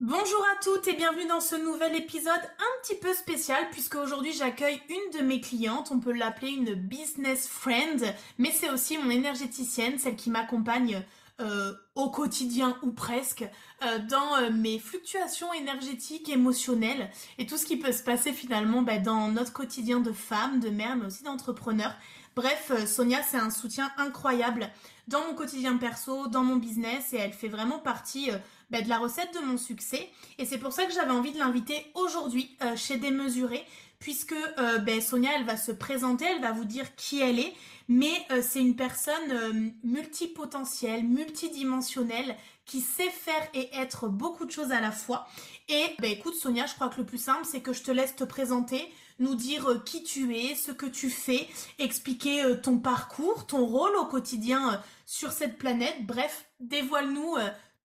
[0.00, 4.32] Bonjour à toutes et bienvenue dans ce nouvel épisode un petit peu spécial puisque aujourd'hui
[4.32, 8.04] j'accueille une de mes clientes, on peut l'appeler une business friend,
[8.38, 11.04] mais c'est aussi mon énergéticienne, celle qui m'accompagne
[11.40, 13.44] euh, au quotidien ou presque
[13.82, 18.82] euh, dans euh, mes fluctuations énergétiques, émotionnelles et tout ce qui peut se passer finalement
[18.82, 21.92] bah, dans notre quotidien de femme, de mère, mais aussi d'entrepreneur.
[22.36, 24.70] Bref, Sonia, c'est un soutien incroyable
[25.08, 28.30] dans mon quotidien perso, dans mon business et elle fait vraiment partie
[28.70, 30.08] bah, de la recette de mon succès.
[30.38, 33.64] Et c'est pour ça que j'avais envie de l'inviter aujourd'hui chez Démesuré
[33.98, 37.52] puisque bah, Sonia, elle va se présenter, elle va vous dire qui elle est
[37.88, 44.50] mais euh, c'est une personne euh, multipotentielle, multidimensionnelle, qui sait faire et être beaucoup de
[44.50, 45.26] choses à la fois.
[45.70, 48.14] Et bah écoute Sonia, je crois que le plus simple, c'est que je te laisse
[48.14, 48.86] te présenter,
[49.18, 53.96] nous dire euh, qui tu es, ce que tu fais, expliquer ton parcours, ton rôle
[53.96, 56.06] au quotidien sur cette planète.
[56.06, 57.36] Bref, dévoile-nous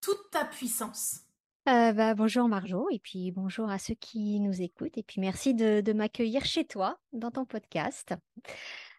[0.03, 1.21] toute ta puissance.
[1.65, 5.93] bah, bonjour Marjo, et puis bonjour à ceux qui nous écoutent, et puis merci de,
[5.93, 8.13] m'accueillir chez toi dans ton podcast.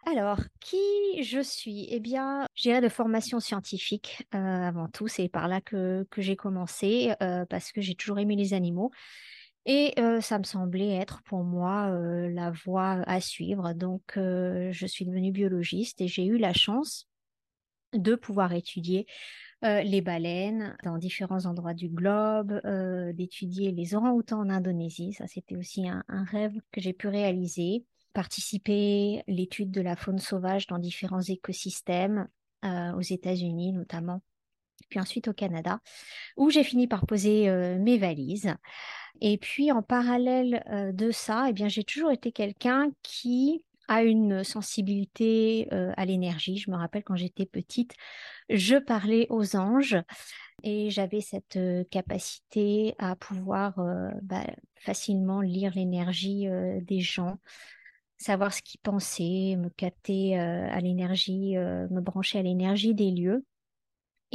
[0.06, 1.86] Alors, qui je suis?
[1.90, 5.06] Eh bien, j'ai de formation scientifique euh, avant tout.
[5.06, 8.90] C'est par là que, j'ai commencé euh, parce que j'ai toujours aimé les animaux.
[9.66, 11.90] Et euh, ça me semblait être pour moi
[12.30, 13.72] la voie à suivre.
[13.74, 17.08] Donc, je suis devenue biologiste et j'ai eu la chance
[17.94, 19.06] de pouvoir étudier
[19.64, 22.60] les baleines dans différents endroits du globe,
[23.14, 25.14] d'étudier les orang-outans en Indonésie.
[25.14, 30.66] Ça, c'était aussi un rêve que j'ai pu réaliser participer l'étude de la faune sauvage
[30.68, 32.28] dans différents écosystèmes,
[32.64, 34.22] euh, aux États-Unis notamment,
[34.88, 35.80] puis ensuite au Canada,
[36.38, 38.54] où j'ai fini par poser euh, mes valises.
[39.20, 44.02] Et puis en parallèle euh, de ça, eh bien j'ai toujours été quelqu'un qui a
[44.02, 46.56] une sensibilité à l'énergie.
[46.56, 47.94] Je me rappelle quand j'étais petite,
[48.48, 49.96] je parlais aux anges
[50.62, 51.58] et j'avais cette
[51.90, 53.74] capacité à pouvoir
[54.22, 54.46] bah,
[54.76, 56.46] facilement lire l'énergie
[56.82, 57.38] des gens,
[58.16, 63.44] savoir ce qu'ils pensaient, me capter à l'énergie, me brancher à l'énergie des lieux.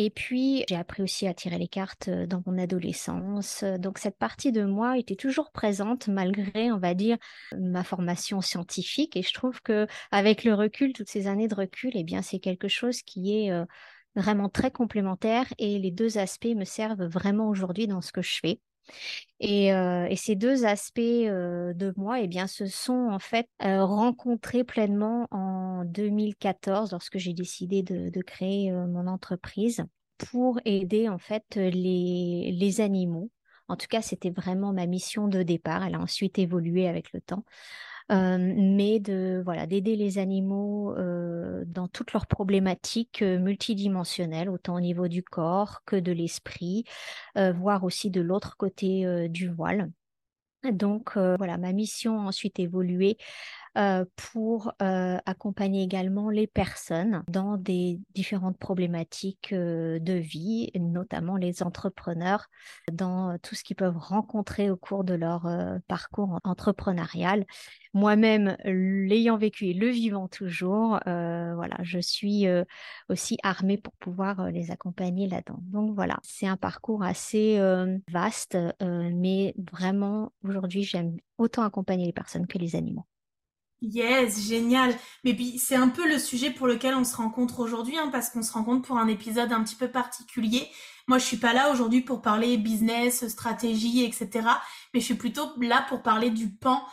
[0.02, 3.66] Et puis, j'ai appris aussi à tirer les cartes euh, dans mon adolescence.
[3.80, 7.18] Donc, cette partie de moi était toujours présente malgré, on va dire,
[7.60, 9.18] ma formation scientifique.
[9.18, 12.40] Et je trouve que, avec le recul, toutes ces années de recul, eh bien, c'est
[12.40, 13.52] quelque chose qui est
[14.16, 18.40] vraiment très complémentaire et les deux aspects me servent vraiment aujourd'hui dans ce que je
[18.42, 18.62] fais.
[19.44, 23.86] Euh, et, ces deux aspects euh, de moi, eh bien, se sont en fait euh,
[23.86, 29.84] rencontrés pleinement en 2014 lorsque j'ai décidé de, créer mon entreprise
[30.18, 33.32] pour aider en fait les, les animaux.
[33.70, 35.86] En tout cas, c'était vraiment ma mission de départ.
[35.86, 37.46] Elle a ensuite évolué avec le temps.
[38.10, 40.96] Mais de voilà d'aider les animaux
[41.66, 46.86] dans toutes leurs problématiques multidimensionnelles, autant au niveau du corps que de l'esprit,
[47.36, 49.92] voire aussi de l'autre côté du voile.
[50.72, 53.18] Donc voilà, ma mission a ensuite évolué
[53.78, 61.38] euh, pour euh, accompagner également les personnes dans des différentes problématiques euh, de vie, notamment
[61.38, 62.48] les entrepreneurs,
[62.92, 65.48] dans tout ce qu'ils peuvent rencontrer au cours de leur
[65.88, 67.46] parcours entrepreneurial.
[67.94, 72.46] Moi-même, l'ayant vécu et le vivant toujours, voilà, je suis
[73.10, 75.60] aussi armée pour pouvoir les accompagner là-dedans.
[75.64, 77.60] Donc voilà, c'est un parcours assez
[78.12, 83.06] vaste, mais vraiment aujourd'hui, j'aime autant accompagner les personnes que les animaux.
[83.82, 84.94] Yes, génial.
[85.24, 88.30] Mais puis c'est un peu le sujet pour lequel on se rencontre aujourd'hui, hein, parce
[88.30, 90.68] qu'on se rencontre pour un épisode un petit peu particulier.
[91.08, 94.48] Moi, je suis pas là aujourd'hui pour parler business, stratégie, etc.
[94.94, 96.84] mais je suis plutôt là pour parler du pan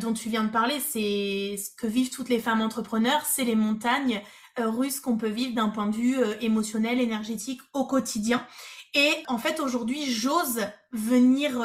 [0.00, 0.78] dont tu viens de parler.
[0.80, 4.22] C'est ce que vivent toutes les femmes entrepreneurs, c'est les montagnes
[4.56, 8.46] russes qu'on peut vivre d'un point de vue émotionnel, énergétique au quotidien.
[8.94, 10.60] Et en fait, aujourd'hui, j'ose
[10.92, 11.62] venir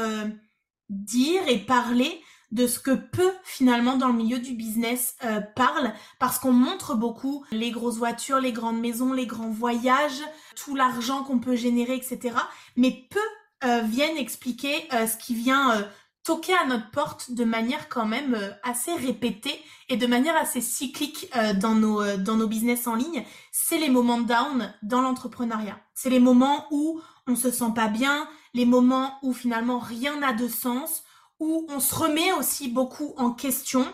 [0.89, 5.93] dire et parler de ce que peu finalement dans le milieu du business euh, parle
[6.19, 10.21] parce qu'on montre beaucoup les grosses voitures, les grandes maisons, les grands voyages,
[10.55, 12.35] tout l'argent qu'on peut générer, etc.
[12.75, 15.87] Mais peu euh, viennent expliquer euh, ce qui vient
[16.23, 19.59] toquer à notre porte de manière quand même assez répétée
[19.89, 24.21] et de manière assez cyclique dans nos dans nos business en ligne, c'est les moments
[24.21, 25.79] down dans l'entrepreneuriat.
[25.95, 30.33] C'est les moments où on se sent pas bien, les moments où finalement rien n'a
[30.33, 31.03] de sens,
[31.41, 33.91] où on se remet aussi beaucoup en question,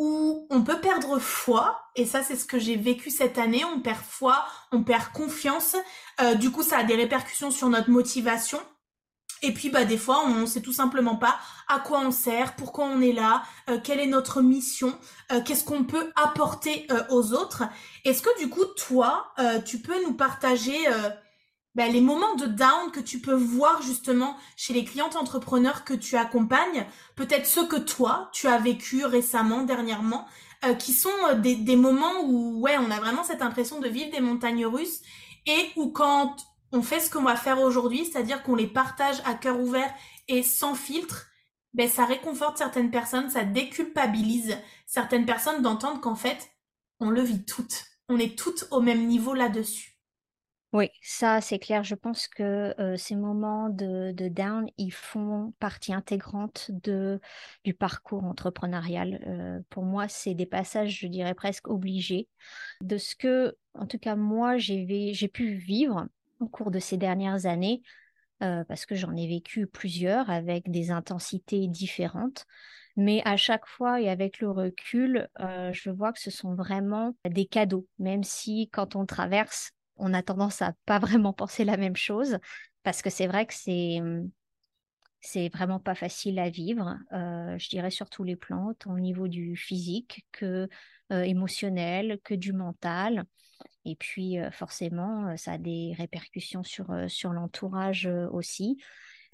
[0.00, 3.80] où on peut perdre foi, et ça c'est ce que j'ai vécu cette année, on
[3.80, 5.76] perd foi, on perd confiance,
[6.20, 8.60] euh, du coup ça a des répercussions sur notre motivation,
[9.42, 11.38] et puis bah des fois on sait tout simplement pas
[11.68, 14.98] à quoi on sert, pourquoi on est là, euh, quelle est notre mission,
[15.30, 17.62] euh, qu'est-ce qu'on peut apporter aux autres.
[18.04, 19.32] Est-ce que du coup toi
[19.64, 20.78] tu peux nous partager
[21.74, 25.94] ben, les moments de down que tu peux voir justement chez les clientes entrepreneurs que
[25.94, 26.86] tu accompagnes,
[27.16, 30.26] peut-être ceux que toi, tu as vécu récemment, dernièrement,
[30.64, 33.88] euh, qui sont euh, des, des, moments où ouais, on a vraiment cette impression de
[33.88, 35.00] vivre des montagnes russes
[35.46, 36.36] et où quand
[36.72, 39.92] on fait ce qu'on va faire aujourd'hui, c'est-à-dire qu'on les partage à cœur ouvert
[40.28, 41.26] et sans filtre,
[41.74, 46.50] ben, ça réconforte certaines personnes, ça déculpabilise certaines personnes d'entendre qu'en fait,
[47.00, 47.84] on le vit toutes.
[48.08, 49.91] On est toutes au même niveau là-dessus.
[50.72, 51.84] Oui, ça c'est clair.
[51.84, 57.20] Je pense que ces moments de, down, ils font partie intégrante de,
[57.64, 59.62] du parcours entrepreneurial.
[59.68, 62.26] pour moi, c'est des passages, je dirais presque obligés,
[62.80, 66.08] de ce que, en tout cas, moi, j'ai, pu vivre
[66.40, 67.82] au cours de ces dernières années,
[68.40, 72.46] parce que j'en ai vécu plusieurs avec des intensités différentes.
[72.96, 77.44] Mais à chaque fois et avec le recul, je vois que ce sont vraiment des
[77.44, 81.96] cadeaux, même si quand on traverse on a tendance à pas vraiment penser la même
[81.96, 82.38] chose
[82.82, 84.00] parce que c'est vrai que c'est
[85.24, 86.98] c'est vraiment pas facile à vivre.
[87.12, 90.68] Euh, je dirais sur tous les plans, tant au niveau du physique que
[91.12, 93.24] euh, émotionnel, que du mental.
[93.84, 98.82] Et puis euh, forcément, ça a des répercussions sur sur l'entourage aussi.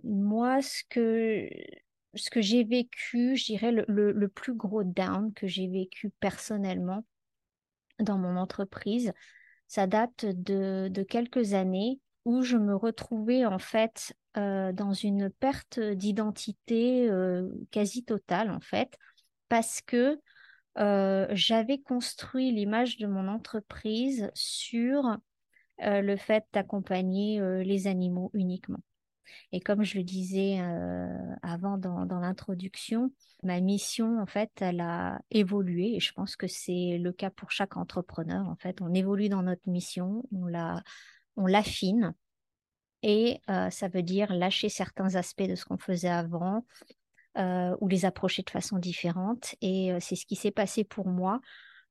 [0.05, 1.49] Moi, ce que
[2.14, 7.05] ce que j'ai vécu, je dirais le, le, plus gros down que j'ai vécu personnellement
[8.00, 9.12] dans mon entreprise,
[9.69, 15.79] ça date de, quelques années où je me retrouvais en fait euh, dans une perte
[15.79, 18.97] d'identité euh, quasi totale en fait,
[19.49, 20.19] parce que
[20.79, 25.17] euh, j'avais construit l'image de mon entreprise sur
[25.81, 28.81] le fait d'accompagner les animaux uniquement.
[29.53, 35.21] Et comme je le disais euh, avant dans, l'introduction, ma mission, en fait, elle a
[35.31, 38.47] évolué et je pense que c'est le cas pour chaque entrepreneur.
[38.49, 40.83] En fait, on évolue dans notre mission, on la,
[41.37, 42.15] on l'affine
[43.03, 46.65] et euh, ça veut dire lâcher certains aspects de ce qu'on faisait avant
[47.37, 49.55] euh, ou les approcher de façon différente.
[49.61, 51.41] Et c'est ce qui s'est passé pour moi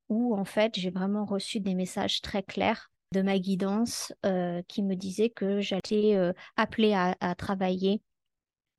[0.10, 4.83] où, en fait, j'ai vraiment reçu des messages très clairs de ma guidance euh, qui
[4.83, 8.01] me disait que j'allais euh, appeler à, travailler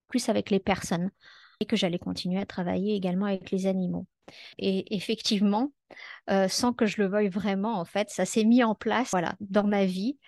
[0.09, 1.11] plus avec les personnes
[1.61, 4.07] et que j'allais continuer à travailler également avec les animaux.
[4.59, 5.73] Et effectivement,
[6.31, 9.35] euh, sans que je le veuille vraiment, en fait, ça s'est mis en place voilà,
[9.41, 10.19] dans ma vie.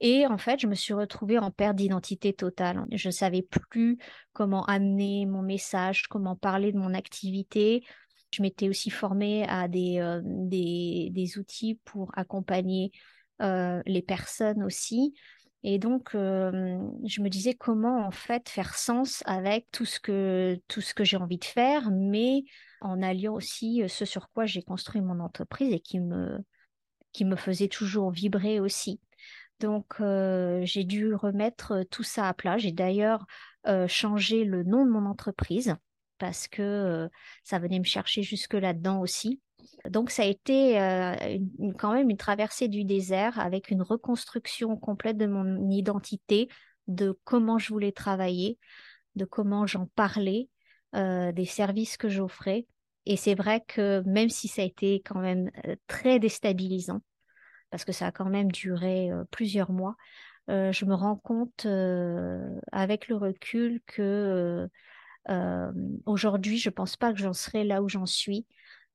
[0.00, 2.86] Et en fait, je me suis retrouvée en perte d'identité totale.
[2.92, 3.98] Je ne savais plus
[4.32, 7.84] comment amener mon message, comment parler de mon activité.
[8.30, 12.92] Je m'étais aussi formée à des, des, des outils pour accompagner
[13.40, 15.14] les personnes aussi.
[15.62, 20.58] Et donc, euh, je me disais comment en fait faire sens avec tout ce que
[20.68, 22.44] tout ce que j'ai envie de faire, mais
[22.80, 26.38] en alliant aussi euh, ce sur quoi j'ai construit mon entreprise et qui me
[27.12, 29.00] qui me faisait toujours vibrer aussi.
[29.58, 32.56] Donc, j'ai dû remettre tout ça à plat.
[32.56, 33.26] J'ai d'ailleurs
[33.88, 35.74] changé le nom de mon entreprise
[36.16, 37.10] parce que
[37.44, 39.42] ça venait me chercher jusque là-dedans aussi.
[39.88, 41.38] Donc ça a été euh,
[41.78, 46.48] quand même une traversée du désert avec une reconstruction complète de mon identité,
[46.86, 48.58] de comment je voulais travailler,
[49.16, 50.48] de comment j'en parlais,
[50.94, 52.66] euh, des services que j'offrais.
[53.06, 57.00] Et c'est vrai que même si ça a été quand même euh, très déstabilisant,
[57.70, 59.94] parce que ça a quand même duré plusieurs mois,
[60.48, 61.64] je me rends compte
[62.72, 64.68] avec le recul que
[66.04, 68.44] aujourd'hui, je ne pense pas que j'en serais là où j'en suis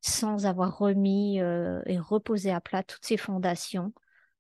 [0.05, 3.91] sans avoir remis euh, et reposé à plat toutes ces fondations,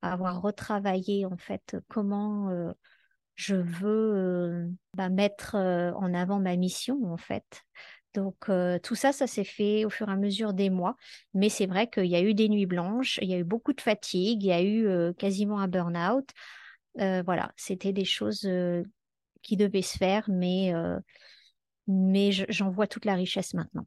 [0.03, 2.71] avoir retravaillé en fait comment euh,
[3.33, 7.63] je veux bah, mettre en avant ma mission en fait.
[8.13, 8.49] Donc
[8.81, 10.95] tout ça, ça s'est fait au fur et à mesure des mois.
[11.33, 13.73] Mais c'est vrai qu'il y a eu des nuits blanches, il y a eu beaucoup
[13.73, 16.29] de fatigue, il y a eu quasiment un burn-out.
[16.95, 18.47] voilà, c'était des choses
[19.41, 20.71] qui devaient se faire, mais,
[21.87, 23.85] mais j'en vois toute la richesse maintenant.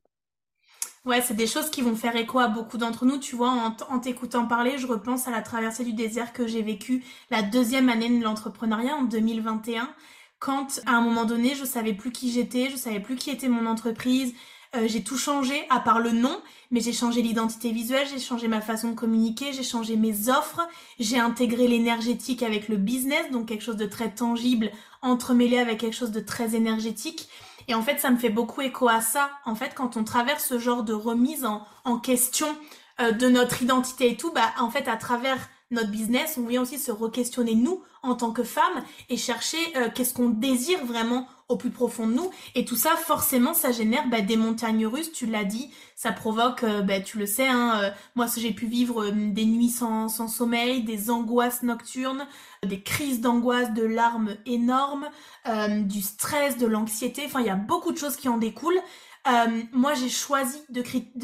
[1.08, 3.16] Ouais, c'est des choses qui vont faire écho à beaucoup d'entre nous.
[3.16, 3.48] Tu vois,
[3.88, 7.88] en, t'écoutant parler, je repense à la traversée du désert que j'ai vécue la deuxième
[7.88, 9.88] année de l'entrepreneuriat en 2021
[10.38, 13.48] quand à un moment donné je savais plus qui j'étais, je savais plus qui était
[13.48, 14.34] mon entreprise,
[14.76, 18.46] euh, j'ai tout changé à part le nom, mais j'ai changé l'identité visuelle, j'ai changé
[18.46, 20.60] ma façon de communiquer, j'ai changé mes offres,
[21.00, 25.96] j'ai intégré l'énergétique avec le business, donc quelque chose de très tangible entremêlé avec quelque
[25.96, 27.30] chose de très énergétique.
[27.68, 29.30] Et en fait, ça me fait beaucoup écho à ça.
[29.44, 31.46] En fait, quand on traverse ce genre de remise
[31.84, 32.48] en, question
[33.00, 35.38] euh, de notre identité et tout, bah en fait, à travers
[35.70, 39.88] notre business, on vient aussi se re-questionner nous en tant que femmes et chercher euh,
[39.94, 42.30] qu'est-ce qu'on désire vraiment au plus profond de nous.
[42.54, 46.62] Et tout ça, forcément, ça génère bah, des montagnes russes, tu l'as dit, ça provoque,
[46.62, 50.84] euh, bah, tu le sais, hein, euh, moi j'ai pu vivre des nuits sans, sommeil,
[50.84, 52.26] des angoisses nocturnes,
[52.64, 55.08] des crises d'angoisse, de larmes énormes,
[55.86, 58.80] du stress, de l'anxiété, enfin il y a beaucoup de choses qui en découlent.
[59.72, 60.82] moi j'ai choisi de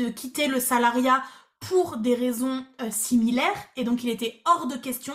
[0.08, 1.22] quitter le salariat
[1.68, 5.14] pour des raisons euh, similaires et donc il était hors de question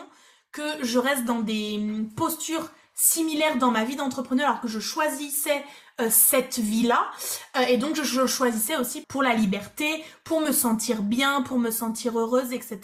[0.51, 4.79] que je reste dans des hum, postures similaires dans ma vie d'entrepreneur alors que je
[4.79, 5.63] choisissais
[6.01, 7.09] euh, cette vie-là
[7.57, 11.71] euh, et donc je, choisissais aussi pour la liberté, pour me sentir bien, pour me
[11.71, 12.79] sentir heureuse, etc.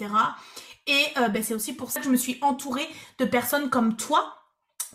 [0.87, 4.35] Et ben, c'est aussi pour ça que je me suis entourée de personnes comme toi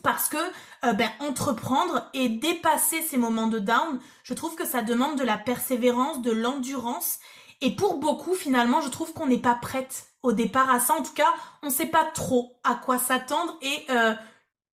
[0.04, 0.38] parce que
[0.82, 5.36] ben, entreprendre et dépasser ces moments de down, je trouve que ça demande de la
[5.36, 7.18] persévérance, de l'endurance
[7.60, 10.94] et pour beaucoup, finalement, je trouve qu'on n'est pas prête au départ à ça.
[10.94, 14.14] En tout cas, on ne sait pas trop à quoi s'attendre et euh,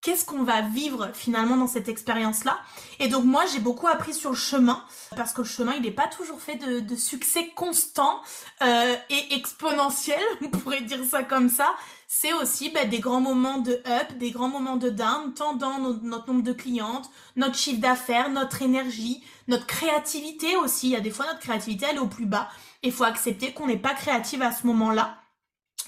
[0.01, 2.57] qu'est-ce qu'on va vivre finalement dans cette expérience-là.
[2.99, 4.83] Et donc moi, j'ai beaucoup appris sur le chemin,
[5.15, 8.21] parce que le chemin, il n'est pas toujours fait de, succès constant
[8.61, 11.75] euh, et exponentiel, on pourrait dire ça comme ça.
[12.07, 15.77] C'est aussi bah, des grands moments de up, des grands moments de down, tant dans
[15.77, 20.87] notre nombre de clientes, notre chiffre d'affaires, notre énergie, notre créativité aussi.
[20.87, 22.47] Il y a des fois, notre créativité, elle est au plus bas.
[22.83, 25.17] Il faut accepter qu'on n'est pas créative à ce moment-là.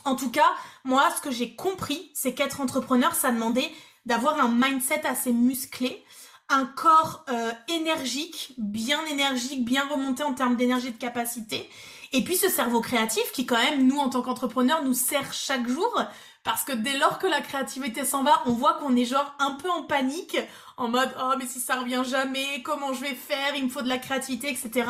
[0.06, 0.50] En tout cas,
[0.84, 3.70] moi, ce que j'ai compris, c'est qu'être entrepreneur, ça demandait
[4.06, 6.04] d'avoir un mindset assez musclé,
[6.48, 11.70] un corps euh, énergique, bien énergique, bien remonté en termes d'énergie de capacité,
[12.12, 15.68] et puis ce cerveau créatif qui quand même, nous, en tant qu'entrepreneurs, nous sert chaque
[15.68, 16.04] jour,
[16.50, 19.52] parce que dès lors que la créativité s'en va, on voit qu'on est genre un
[19.52, 20.36] peu en panique,
[20.78, 23.84] en mode oh mais si ça revient jamais, comment je vais faire, il me faut
[23.84, 24.90] de la créativité, etc.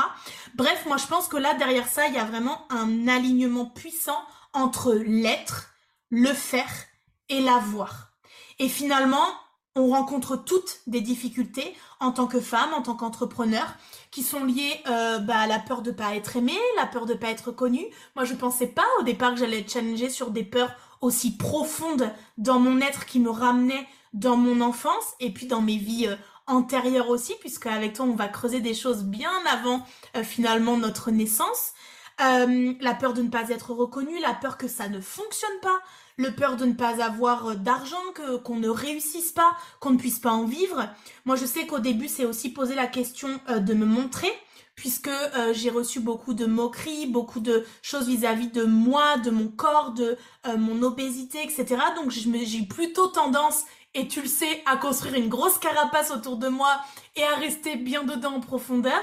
[0.55, 4.21] Bref, moi je pense que là derrière ça, il y a vraiment un alignement puissant
[4.53, 5.71] entre l'être,
[6.09, 6.71] le faire
[7.27, 8.13] et l'avoir.
[8.59, 9.27] Et finalement,
[9.75, 13.67] on rencontre toutes des difficultés en tant que femme, en tant qu'entrepreneur,
[14.11, 17.15] qui sont liées euh, bah, à la peur de pas être aimée, la peur de
[17.15, 17.85] pas être connue.
[18.15, 22.11] Moi, je pensais pas au départ que j'allais être challengée sur des peurs aussi profondes
[22.37, 26.15] dans mon être qui me ramenaient dans mon enfance et puis dans mes vies euh,
[26.47, 29.85] antérieures aussi, puisque avec toi, on va creuser des choses bien avant
[30.17, 31.73] euh, finalement notre naissance.
[32.21, 35.79] Euh, la peur de ne pas être reconnu, la peur que ça ne fonctionne pas,
[36.17, 40.19] le peur de ne pas avoir d'argent, que qu'on ne réussisse pas, qu'on ne puisse
[40.19, 40.89] pas en vivre.
[41.23, 44.33] Moi, je sais qu'au début, c'est aussi poser la question de me montrer,
[44.79, 45.11] puisque
[45.51, 50.17] j'ai reçu beaucoup de moqueries, beaucoup de choses vis-à-vis de moi, de mon corps, de
[50.57, 51.81] mon obésité, etc.
[51.97, 56.47] Donc j'ai plutôt tendance et tu le sais, à construire une grosse carapace autour de
[56.47, 56.79] moi
[57.15, 59.01] et à rester bien dedans en profondeur.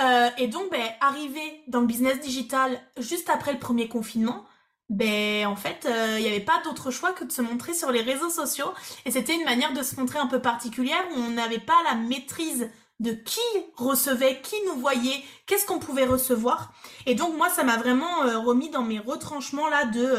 [0.00, 4.44] Euh, et donc, ben, arriver dans le business digital juste après le premier confinement,
[4.90, 7.90] ben en fait, il euh, n'y avait pas d'autre choix que de se montrer sur
[7.90, 8.72] les réseaux sociaux.
[9.06, 11.94] Et c'était une manière de se montrer un peu particulière où on n'avait pas la
[11.94, 12.70] maîtrise
[13.00, 13.40] de qui
[13.76, 16.72] recevait, qui nous voyait, qu'est-ce qu'on pouvait recevoir.
[17.06, 20.16] Et donc moi, ça m'a vraiment euh, remis dans mes retranchements là de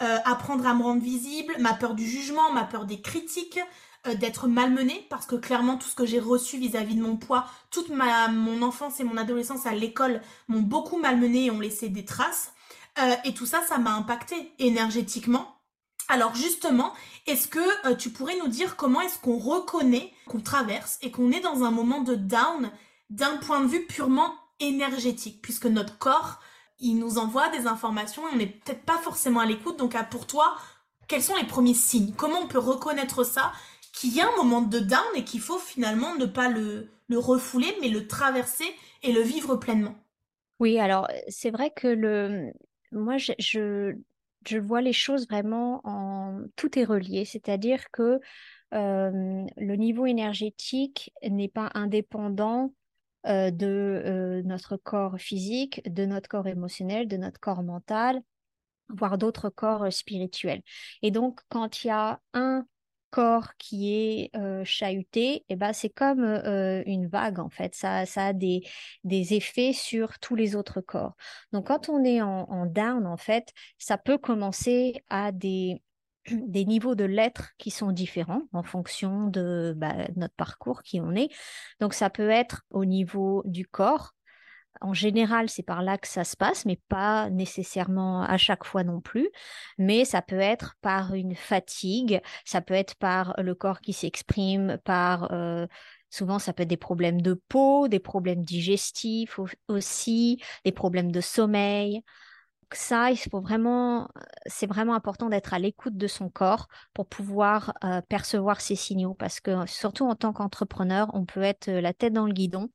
[0.00, 3.58] euh, apprendre à me rendre visible, ma peur du jugement, ma peur des critiques,
[4.06, 7.46] euh, d'être malmenée, parce que clairement tout ce que j'ai reçu vis-à-vis de mon poids,
[7.72, 11.88] toute ma, mon enfance et mon adolescence à l'école m'ont beaucoup malmenée et ont laissé
[11.88, 12.52] des traces.
[13.00, 15.57] Euh, et tout ça, ça m'a impacté énergétiquement.
[16.08, 16.92] Alors justement,
[17.26, 21.40] est-ce que tu pourrais nous dire comment est-ce qu'on reconnaît qu'on traverse et qu'on est
[21.40, 22.70] dans un moment de down
[23.10, 26.40] d'un point de vue purement énergétique, puisque notre corps
[26.80, 29.78] il nous envoie des informations et on n'est peut-être pas forcément à l'écoute.
[29.78, 30.56] Donc pour toi,
[31.08, 32.12] quels sont les premiers signes?
[32.16, 33.52] Comment on peut reconnaître ça
[33.92, 37.18] Qu'il y a un moment de down et qu'il faut finalement ne pas le, le
[37.18, 38.72] refouler, mais le traverser
[39.02, 39.96] et le vivre pleinement?
[40.60, 42.52] Oui, alors c'est vrai que le,
[42.92, 43.94] moi je,
[44.46, 48.20] je vois les choses vraiment en tout est relié, c'est-à-dire que
[48.72, 52.72] le niveau énergétique n'est pas indépendant
[53.24, 58.20] de notre corps physique, de notre corps émotionnel, de notre corps mental,
[58.88, 60.62] voire d'autres corps spirituels.
[61.02, 62.66] Et donc, quand il y a un
[63.10, 64.30] corps qui est
[64.64, 66.24] chahuté, eh ben, c'est comme
[66.86, 67.74] une vague en fait.
[67.74, 68.62] Ça, ça a des,
[69.04, 71.16] des effets sur tous les autres corps.
[71.52, 75.82] Donc quand on est en, down, en fait, ça peut commencer à des,
[76.30, 81.14] des niveaux de lettres qui sont différents en fonction de bah, notre parcours, qui on
[81.14, 81.30] est.
[81.80, 84.14] Donc ça peut être au niveau du corps,
[84.80, 88.84] en général, c'est par là que ça se passe, mais pas nécessairement à chaque fois
[88.84, 89.28] non plus.
[89.78, 94.78] Mais ça peut être par une fatigue, ça peut être par le corps qui s'exprime,
[94.84, 95.66] par euh,
[96.10, 101.20] souvent ça peut être des problèmes de peau, des problèmes digestifs aussi, des problèmes de
[101.20, 102.02] sommeil.
[102.72, 104.08] Ça, il faut vraiment,
[104.44, 109.14] c'est vraiment important d'être à l'écoute de son corps pour pouvoir euh, percevoir ces signaux,
[109.14, 112.68] parce que surtout en tant qu'entrepreneur, on peut être la tête dans le guidon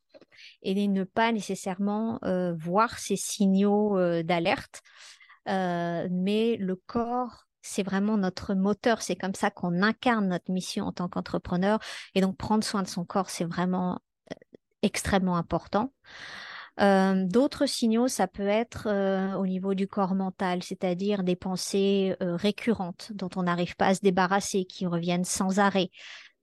[0.61, 4.81] et ne pas nécessairement euh, voir ces signaux euh, d'alerte.
[5.49, 9.01] Euh, mais le corps, c'est vraiment notre moteur.
[9.01, 11.79] C'est comme ça qu'on incarne notre mission en tant qu'entrepreneur.
[12.15, 13.99] Et donc, prendre soin de son corps, c'est vraiment
[14.81, 15.93] extrêmement important.
[16.77, 18.89] D'autres signaux, ça peut être
[19.37, 24.01] au niveau du corps mental, c'est-à-dire des pensées récurrentes dont on n'arrive pas à se
[24.01, 25.91] débarrasser, qui reviennent sans arrêt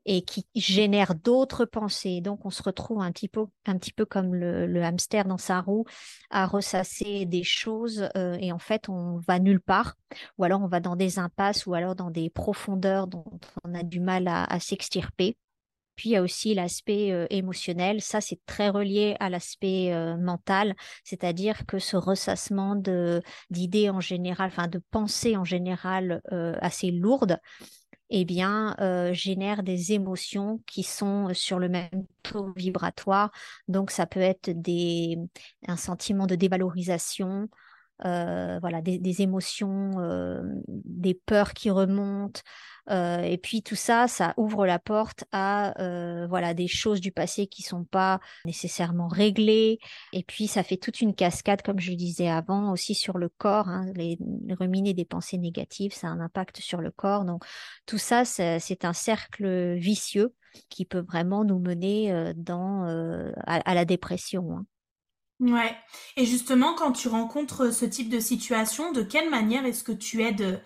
[0.06, 2.20] et qui génère d'autres pensées.
[2.20, 5.60] Donc, on se retrouve un petit peu, un petit peu comme le, hamster dans sa
[5.60, 5.84] roue
[6.30, 9.96] à ressasser des choses euh, et en fait, on va nulle part
[10.38, 13.82] ou alors on va dans des impasses ou alors dans des profondeurs dont on a
[13.82, 15.36] du mal à, s'extirper.
[15.96, 18.00] Puis il y a aussi l'aspect euh, émotionnel.
[18.00, 22.74] Ça, c'est très relié à l'aspect euh, mental, c'est-à-dire que ce ressassement
[23.50, 26.22] d'idées en général, enfin de pensées en général
[26.62, 27.38] assez lourdes,
[28.10, 33.30] eh bien, euh, génère des émotions qui sont sur le même taux vibratoire.
[33.68, 35.18] Donc, ça peut être des,
[35.68, 37.48] un sentiment de dévalorisation,
[38.04, 42.40] euh, voilà, des, émotions, euh, des peurs qui remontent.
[42.90, 45.74] Euh, et puis tout ça, ça ouvre la porte à
[46.28, 49.78] voilà des choses du passé qui sont pas nécessairement réglées.
[50.12, 53.68] Et puis ça fait toute une cascade, comme je disais avant, aussi sur le corps.
[53.68, 54.18] Hein, les,
[54.58, 57.24] ruminer des pensées négatives, ça a un impact sur le corps.
[57.24, 57.44] Donc
[57.86, 60.34] tout ça, c'est un cercle vicieux
[60.68, 62.84] qui peut vraiment nous mener dans
[63.46, 64.56] à, la dépression.
[64.56, 64.66] Hein.
[65.40, 65.74] Ouais.
[66.16, 70.22] Et justement, quand tu rencontres ce type de situation, de quelle manière est-ce que tu
[70.22, 70.62] aides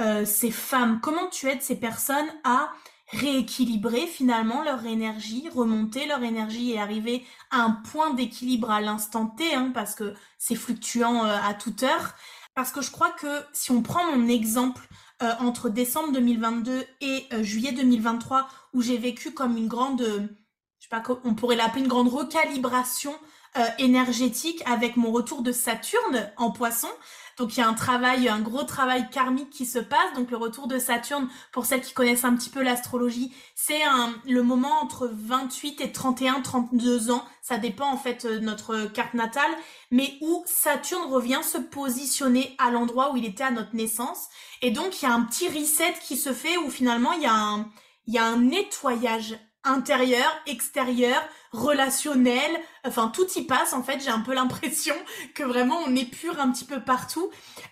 [0.00, 1.00] euh, ces femmes?
[1.00, 2.72] Comment tu aides ces personnes à
[3.12, 9.26] rééquilibrer finalement leur énergie, remonter leur énergie et arriver à un point d'équilibre à l'instant
[9.26, 12.14] T, hein, parce que c'est fluctuant euh, à toute heure?
[12.56, 14.88] Parce que je crois que si on prend mon exemple
[15.22, 20.88] euh, entre décembre 2022 et juillet 2023, où j'ai vécu comme une grande, je sais
[20.90, 23.14] pas, on pourrait l'appeler une grande recalibration
[23.58, 26.88] euh, énergétique avec mon retour de Saturne en poisson.
[27.36, 30.14] Donc il y a un travail, un gros travail karmique qui se passe.
[30.14, 33.80] Donc le retour de Saturne, pour celles qui connaissent un petit peu l'astrologie, c'est
[34.24, 37.24] le moment entre 28 et 31, 32 ans.
[37.42, 39.50] Ça dépend en fait de notre carte natale,
[39.90, 44.28] mais où Saturne revient se positionner à l'endroit où il était à notre naissance.
[44.62, 47.26] Et donc il y a un petit reset qui se fait où finalement il y
[47.26, 47.70] a un,
[48.06, 52.50] il y a un nettoyage intérieur, extérieur, relationnel,
[52.86, 54.94] enfin tout y passe en fait, j'ai un peu l'impression
[55.34, 57.30] que vraiment on épure un petit peu partout.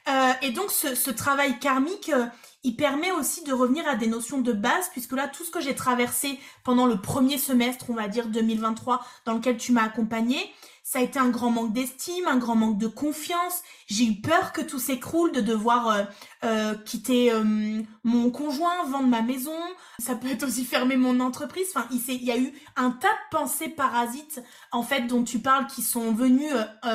[0.09, 2.27] Euh, et donc ce, travail karmique, euh,
[2.63, 5.61] il permet aussi de revenir à des notions de base, puisque là tout ce que
[5.61, 10.39] j'ai traversé pendant le premier semestre, on va dire 2023, dans lequel tu m'as accompagné,
[10.87, 13.63] ça a été un grand manque d'estime, un grand manque de confiance.
[13.87, 16.05] J'ai eu peur que tout s'écroule, de devoir euh,
[16.45, 19.57] euh, quitter euh, mon conjoint, vendre ma maison.
[19.99, 21.69] Ça peut être aussi fermer mon entreprise.
[21.75, 24.43] Enfin, il, il y a eu un tas de pensées parasites,
[24.73, 26.53] en fait, dont tu parles, qui sont venues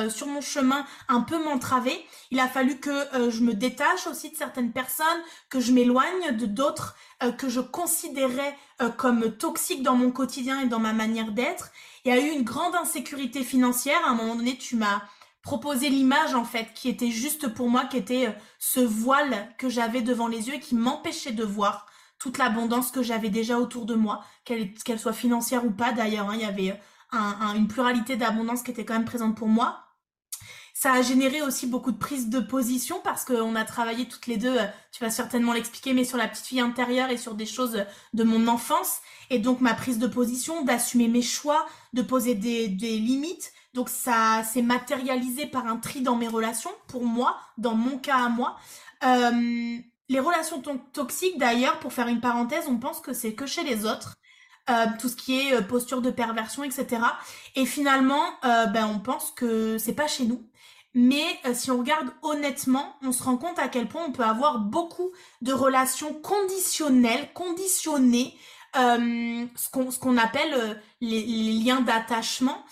[0.08, 1.98] sur mon chemin un peu m'entraver.
[2.30, 5.06] Il a fallu que je me détache aussi de certaines personnes,
[5.48, 6.94] que je m'éloigne de d'autres
[7.38, 8.56] que je considérais
[8.96, 11.72] comme toxiques dans mon quotidien et dans ma manière d'être.
[12.04, 14.00] Il y a eu une grande insécurité financière.
[14.06, 15.02] À un moment donné, tu m'as
[15.42, 19.68] proposé l'image, en fait, qui était juste pour moi, qui était euh, ce voile que
[19.68, 21.86] j'avais devant les yeux et qui m'empêchait de voir
[22.18, 26.28] toute l'abondance que j'avais déjà autour de moi, qu'elle soit financière ou pas d'ailleurs.
[26.28, 26.34] Hein.
[26.34, 26.78] il y avait
[27.14, 29.89] euh, une pluralité d'abondance qui était quand même présente pour moi.
[30.82, 34.38] Ça a généré aussi beaucoup de prises de position parce qu'on a travaillé toutes les
[34.38, 34.56] deux,
[34.92, 38.24] tu vas certainement l'expliquer, mais sur la petite fille intérieure et sur des choses de
[38.24, 39.00] mon enfance.
[39.28, 43.52] Et donc ma prise de position, d'assumer mes choix, de poser des, limites.
[43.74, 48.16] Donc ça s'est matérialisé par un tri dans mes relations, pour moi, dans mon cas
[48.16, 48.56] à moi.
[49.04, 49.76] Euh,
[50.08, 50.62] Les relations
[50.94, 54.16] toxiques, d'ailleurs, pour faire une parenthèse, on pense que c'est que chez les autres.
[54.70, 57.02] Euh, tout ce qui est euh, posture de perversion, etc.
[57.56, 60.48] Et finalement, euh, ben, on pense que c'est pas chez nous.
[60.94, 61.24] Mais
[61.54, 65.12] si on regarde honnêtement, on se rend compte à quel point on peut avoir beaucoup
[65.40, 68.34] de relations conditionnelles, conditionnées,
[68.74, 71.22] ce qu'on appelle les,
[71.52, 72.64] liens d'attachement.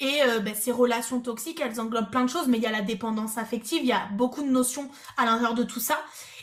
[0.00, 2.82] Et ben, ces relations toxiques, elles englobent plein de choses, mais il y a la
[2.82, 5.98] dépendance affective, il y a beaucoup de notions à l'intérieur de tout ça.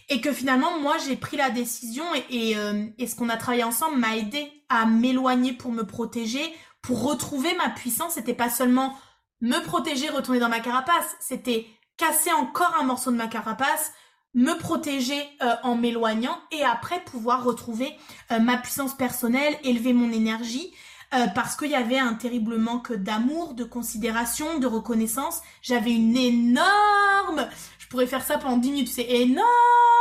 [0.10, 2.56] Et que finalement, moi, j'ai pris la décision et,
[3.00, 6.44] et ce qu'on a travaillé ensemble m'a aidé à m'éloigner pour me protéger,
[6.82, 8.14] pour retrouver ma puissance.
[8.14, 8.96] C'était pas seulement
[9.42, 11.68] me protéger, retourner dans ma carapace, c'était
[11.98, 13.92] casser encore un morceau de ma carapace,
[14.34, 17.94] me protéger euh, en m'éloignant et après pouvoir retrouver
[18.32, 20.74] euh, ma puissance personnelle, élever mon énergie.
[21.14, 25.42] Euh, parce qu'il y avait un terrible manque d'amour, de considération, de reconnaissance.
[25.62, 29.46] J'avais une énorme, je pourrais faire ça pendant 10 minutes, c'est énorme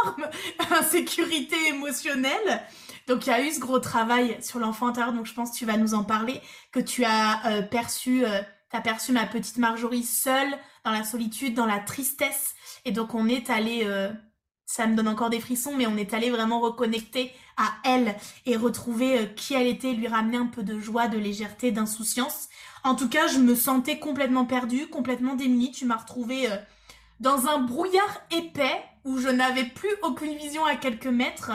[0.71, 2.63] insécurité émotionnelle.
[3.07, 5.57] Donc il y a eu ce gros travail sur l'enfant intérieur, donc je pense que
[5.57, 6.41] tu vas nous en parler,
[6.71, 8.41] que tu as euh, perçu, euh,
[8.77, 12.55] as perçu ma petite Marjorie seule, dans la solitude, dans la tristesse.
[12.85, 14.11] Et donc on est allé, euh,
[14.67, 18.57] ça me donne encore des frissons, mais on est allé vraiment reconnecter à elle et
[18.57, 22.49] retrouver qui elle était, lui ramener un peu de joie, de légèreté, d'insouciance.
[22.83, 25.71] En tout cas, je me sentais complètement perdue, complètement démunie.
[25.71, 26.49] Tu m'as retrouvée
[27.21, 31.53] dans un brouillard épais où je n'avais plus aucune vision à quelques mètres.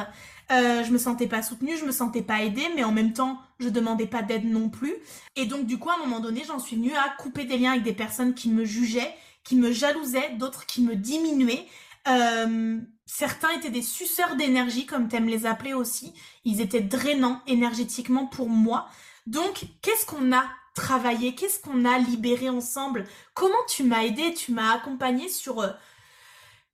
[0.49, 3.39] Euh, je me sentais pas soutenue, je me sentais pas aidée, mais en même temps,
[3.59, 4.93] je demandais pas d'aide non plus.
[5.35, 7.71] Et donc, du coup, à un moment donné, j'en suis venue à couper des liens
[7.71, 11.65] avec des personnes qui me jugeaient, qui me jalousaient, d'autres qui me diminuaient.
[12.07, 16.13] Euh, certains étaient des suceurs d'énergie, comme t'aimes les appeler aussi.
[16.45, 18.87] Ils étaient drainants énergétiquement pour moi.
[19.25, 21.35] Donc, qu'est-ce qu'on a travaillé?
[21.35, 23.03] Qu'est-ce qu'on a libéré ensemble?
[23.33, 25.71] Comment tu m'as aidé Tu m'as accompagné sur euh,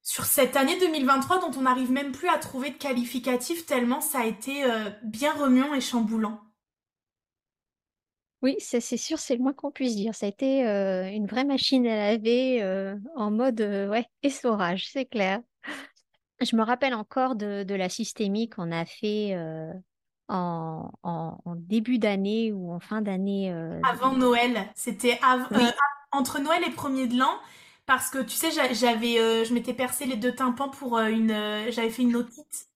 [0.03, 4.19] sur cette année 2023 dont on n'arrive même plus à trouver de qualificatif tellement ça
[4.19, 6.41] a été euh, bien remuant et chamboulant.
[8.41, 10.13] Oui, c'est sûr, c'est le moins qu'on puisse dire.
[10.13, 15.05] Ça a été euh, une vraie machine à laver euh, en mode ouais, essorage, c'est
[15.05, 15.39] clair.
[16.41, 19.37] Je me rappelle encore de, la systémique qu'on a fait
[20.27, 20.91] en,
[21.55, 23.49] début d'année ou en fin d'année.
[23.89, 25.21] Avant Noël, c'était
[26.11, 27.39] entre Noël et premier de l'an.
[27.85, 31.31] Parce que tu sais, j'avais, euh, je m'étais percé les deux tympans pour euh, une,
[31.31, 32.69] euh, j'avais fait une otite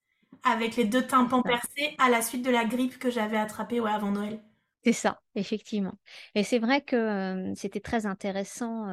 [0.44, 3.92] avec les deux tympans percés à la suite de la grippe que j'avais attrapée ouais,
[3.92, 4.42] avant Noël.
[4.84, 5.98] C'est ça, effectivement.
[6.36, 8.86] Et c'est vrai que c'était très intéressant.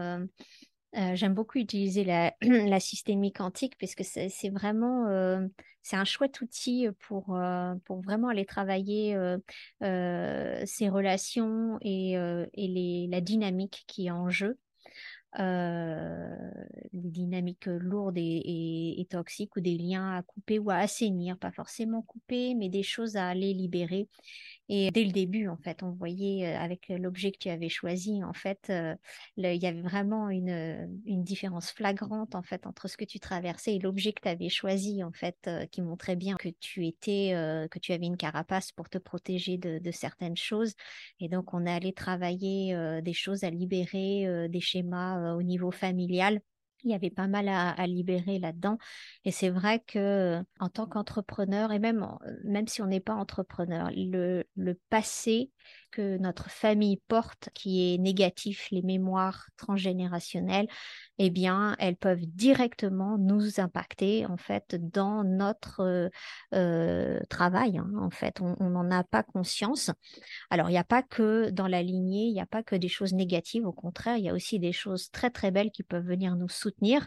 [0.92, 5.06] J'aime beaucoup utiliser la, la systémie quantique puisque c'est vraiment
[5.82, 7.38] c'est un chouette outil pour,
[7.84, 9.16] pour vraiment aller travailler
[9.80, 14.58] ces relations et, et les, la dynamique qui est en jeu.
[15.40, 16.50] Euh,
[16.92, 22.02] les dynamiques lourdes et, toxiques ou des liens à couper ou à assainir, pas forcément
[22.02, 24.08] couper, mais des choses à aller libérer.
[24.68, 28.24] Et dès le début, en fait, on voyait euh, avec l'objet que tu avais choisi,
[28.24, 28.94] en fait, euh,
[29.36, 33.78] il y avait vraiment une, différence flagrante, en fait, entre ce que tu traversais et
[33.78, 37.32] l'objet que tu avais choisi, en fait, euh, qui montrait bien que tu étais,
[37.70, 40.74] que tu avais une carapace pour te protéger de, de certaines choses.
[41.20, 46.40] Et donc, on allé travailler des choses à libérer, des schémas au niveau familial
[46.84, 48.78] il y avait pas mal à, libérer là-dedans.
[49.24, 52.06] Et c'est vrai que en tant qu'entrepreneur, et même,
[52.44, 55.50] même si on n'est pas entrepreneur, le, le passé
[55.90, 60.66] que notre famille porte, qui est négatif, les mémoires transgénérationnelles,
[61.18, 66.08] eh bien, elles peuvent directement nous impacter en fait dans notre euh,
[66.54, 67.78] euh, travail.
[67.78, 69.90] Hein, en fait, on n'en a pas conscience.
[70.50, 72.88] Alors, il n'y a pas que dans la lignée, il n'y a pas que des
[72.88, 73.66] choses négatives.
[73.66, 76.48] Au contraire, il y a aussi des choses très très belles qui peuvent venir nous
[76.48, 77.06] soutenir.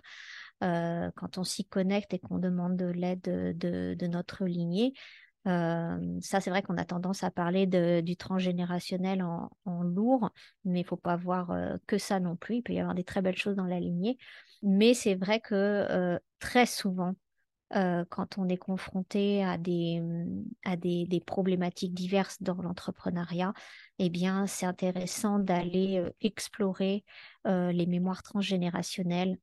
[0.64, 4.94] Euh, quand on s'y connecte et qu'on demande de l'aide de, de, notre lignée,
[5.48, 7.68] ça, c'est vrai qu'on a tendance à parler
[8.02, 9.50] du transgénérationnel en,
[9.82, 10.32] lourd,
[10.66, 11.56] mais il faut pas voir
[11.88, 12.58] que ça non plus.
[12.58, 14.18] Il peut y avoir des très belles choses dans la lignée.
[14.62, 17.14] Mais c'est vrai que très souvent,
[17.72, 20.02] quand on est confronté à des,
[20.66, 23.54] à des, des problématiques diverses dans l'entrepreneuriat,
[24.00, 27.06] eh bien, c'est intéressant d'aller explorer
[27.46, 29.38] les mémoires transgénérationnelles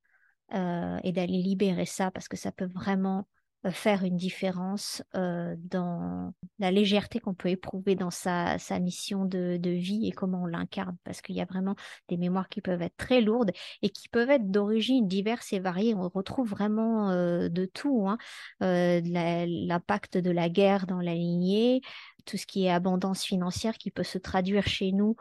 [0.53, 3.27] et d'aller libérer ça parce que ça peut vraiment
[3.71, 9.57] faire une différence euh, dans la légèreté qu'on peut éprouver dans sa, sa mission de,
[9.57, 11.75] de, vie et comment on l'incarne, parce qu'il y a vraiment
[12.09, 15.95] des mémoires qui peuvent être très lourdes et qui peuvent être d'origine diverses et variées.
[15.95, 18.19] On retrouve vraiment euh, de tout, hein.
[18.61, 21.81] l'impact de la guerre dans la lignée,
[22.27, 25.17] tout ce qui est abondance financière qui peut se traduire chez nous,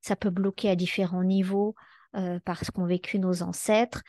[0.00, 1.74] ça peut bloquer à différents niveaux.
[2.14, 4.02] Euh, parce qu'ont vécu nos ancêtres.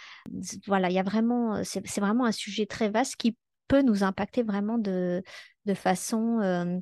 [0.67, 4.43] Voilà, il y a vraiment, c'est vraiment un sujet très vaste qui peut nous impacter
[4.43, 5.23] vraiment de,
[5.65, 6.81] de façon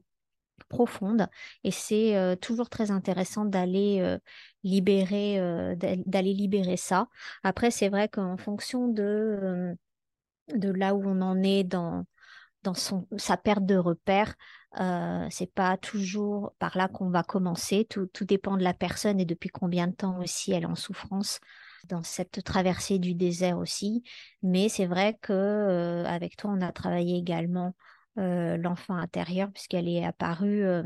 [0.70, 1.28] profonde.
[1.63, 4.17] Et c'est toujours très intéressant d'aller
[4.63, 7.08] libérer, d'aller libérer ça.
[7.44, 9.76] Après, c'est vrai qu'en fonction de,
[10.56, 12.06] de là où on en est dans,
[12.63, 14.36] dans son, sa perte de repère,
[14.80, 17.86] euh, c'est pas toujours par là qu'on va commencer.
[17.89, 20.76] Tout, tout, dépend de la personne et depuis combien de temps aussi elle est en
[20.76, 21.39] souffrance
[21.88, 24.04] dans cette traversée du désert aussi.
[24.44, 27.76] Mais c'est vrai que euh, avec toi, on a travaillé également
[28.17, 30.84] euh, l'enfant intérieur puisqu'elle est apparue euh,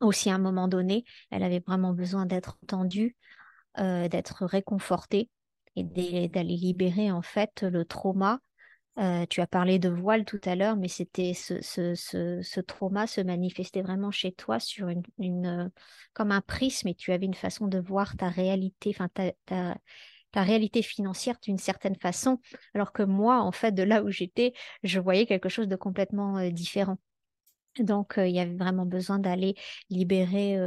[0.00, 1.04] aussi à un moment donné.
[1.30, 3.16] Elle avait vraiment besoin d'être entendue,
[3.78, 5.30] d'être réconfortée
[5.76, 5.84] et
[6.28, 8.40] d'aller libérer en fait le trauma
[8.98, 13.06] euh, tu as parlé de voile tout à l'heure, mais c'était ce, ce, ce, trauma
[13.06, 15.68] se manifestait vraiment chez toi sur une, une, euh,
[16.12, 19.78] comme un prisme et tu avais une façon de voir ta réalité, enfin ta, ta,
[20.32, 22.40] ta, réalité financière d'une certaine façon,
[22.74, 26.38] alors que moi, en fait, de là où j'étais, je voyais quelque chose de complètement
[26.38, 26.98] euh, différent.
[27.78, 29.54] Donc, il y avait vraiment besoin d'aller
[29.90, 30.58] libérer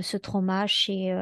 [0.00, 1.14] ce trauma chez,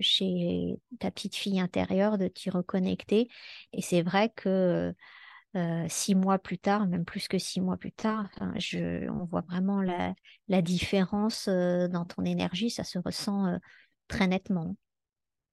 [0.00, 3.28] chez ta petite fille intérieure, de t'y reconnecter.
[3.72, 4.94] Et c'est vrai que
[5.56, 9.40] euh, six mois plus tard, même plus que six mois plus tard, je, on voit
[9.40, 10.14] vraiment la,
[10.60, 13.56] différence euh, dans ton énergie, ça se ressent euh,
[14.06, 14.76] très nettement.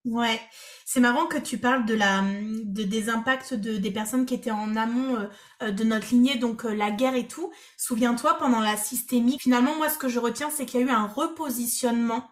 [0.03, 0.41] Ouais,
[0.83, 4.51] c'est marrant que tu parles de la, de, des impacts de, des personnes qui étaient
[4.51, 5.29] en amont
[5.61, 7.53] de notre lignée, donc la guerre et tout.
[7.77, 10.89] Souviens-toi, pendant la systémie, finalement, moi, ce que je retiens, c'est qu'il y a eu
[10.89, 12.29] un repositionnement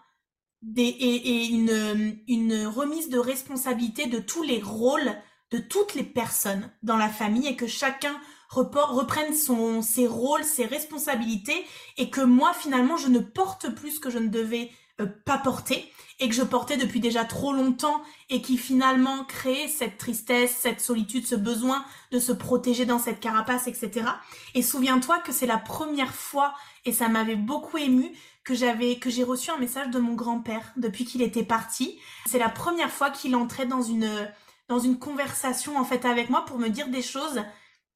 [0.76, 5.16] et, une remise de responsabilité de tous les rôles
[5.52, 8.16] de toutes les personnes dans la famille et que chacun
[8.50, 11.66] reprenne son, ses rôles, ses responsabilités
[11.98, 15.38] et que moi finalement je ne porte plus ce que je ne devais euh, pas
[15.38, 20.56] porter et que je portais depuis déjà trop longtemps et qui finalement crée cette tristesse,
[20.60, 24.06] cette solitude, ce besoin de se protéger dans cette carapace, etc.
[24.54, 26.54] Et souviens-toi que c'est la première fois
[26.86, 28.12] et ça m'avait beaucoup ému
[28.44, 31.98] que j'avais que j'ai reçu un message de mon grand-père depuis qu'il était parti.
[32.26, 34.30] C'est la première fois qu'il entrait dans une
[34.72, 37.44] dans une conversation en fait avec moi pour me dire des choses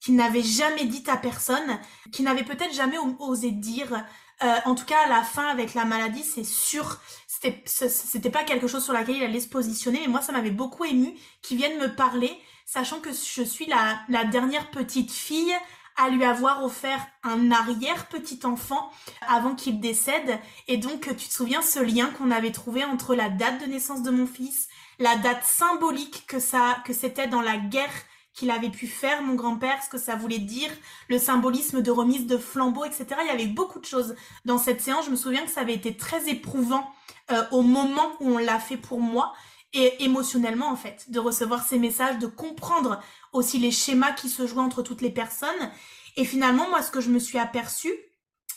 [0.01, 1.79] qu'il n'avait jamais dites à personne,
[2.11, 4.05] qu'il n'avait peut-être jamais osé dire.
[4.43, 8.67] Euh, en tout cas, à la fin, avec la maladie, c'est sûr, c'était, pas quelque
[8.67, 10.01] chose sur laquelle il allait se positionner.
[10.01, 14.01] Mais moi, ça m'avait beaucoup ému qu'il vienne me parler, sachant que je suis la,
[14.09, 15.55] la dernière petite fille
[15.95, 18.91] à lui avoir offert un arrière petit enfant
[19.29, 20.39] avant qu'il décède.
[20.67, 24.03] Et donc, tu te souviens ce lien qu'on avait trouvé entre la date de naissance
[24.03, 24.67] de mon fils,
[24.99, 27.91] la date symbolique que ça, que c'était dans la guerre
[28.33, 30.69] qu'il avait pu faire, mon grand-père, ce que ça voulait dire,
[31.07, 33.07] le symbolisme de remise de flambeau, etc.
[33.21, 35.05] Il y avait beaucoup de choses dans cette séance.
[35.05, 36.85] Je me souviens que ça avait été très éprouvant
[37.31, 39.33] euh, au moment où on l'a fait pour moi
[39.73, 43.01] et émotionnellement en fait, de recevoir ces messages, de comprendre
[43.33, 45.71] aussi les schémas qui se jouaient entre toutes les personnes.
[46.17, 47.93] Et finalement, moi, ce que je me suis aperçue,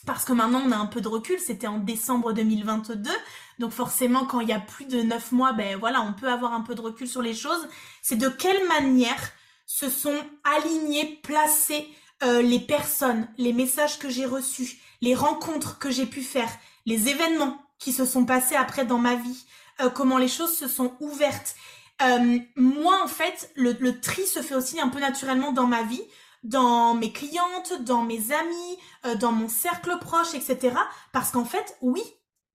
[0.09, 3.11] parce que maintenant on a un peu de recul, c'était en décembre 2022,
[3.59, 6.55] donc forcément quand il y a plus de neuf mois, ben voilà, on peut avoir
[6.55, 7.68] un peu de recul sur les choses,
[8.01, 9.21] c'est de quelle manière
[9.66, 11.87] se sont alignés, placés
[12.23, 16.49] euh, les personnes, les messages que j'ai reçus, les rencontres que j'ai pu faire,
[16.87, 19.44] les événements qui se sont passés après dans ma vie,
[19.83, 21.55] euh, comment les choses se sont ouvertes.
[22.01, 25.83] Euh, moi en fait, le, le tri se fait aussi un peu naturellement dans ma
[25.83, 26.03] vie
[26.42, 30.77] dans mes clientes, dans mes amis, euh, dans mon cercle proche, etc.
[31.12, 32.03] Parce qu'en fait, oui,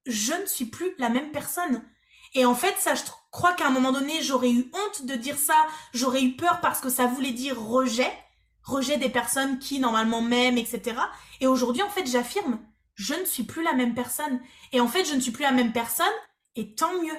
[0.06, 1.84] je ne suis plus la même personne.
[2.34, 5.38] Et en fait, ça, je crois qu'à un moment donné, j'aurais eu honte de dire
[5.38, 5.56] ça,
[5.94, 8.12] j'aurais eu peur parce que ça voulait dire rejet,
[8.64, 10.96] rejet des personnes qui normalement m'aiment, etc.
[11.42, 12.60] Et aujourd'hui, en fait, j'affirme,
[12.96, 14.40] je ne suis plus la même personne.
[14.72, 16.06] Et en fait, je ne suis plus la même personne,
[16.56, 17.18] et tant mieux.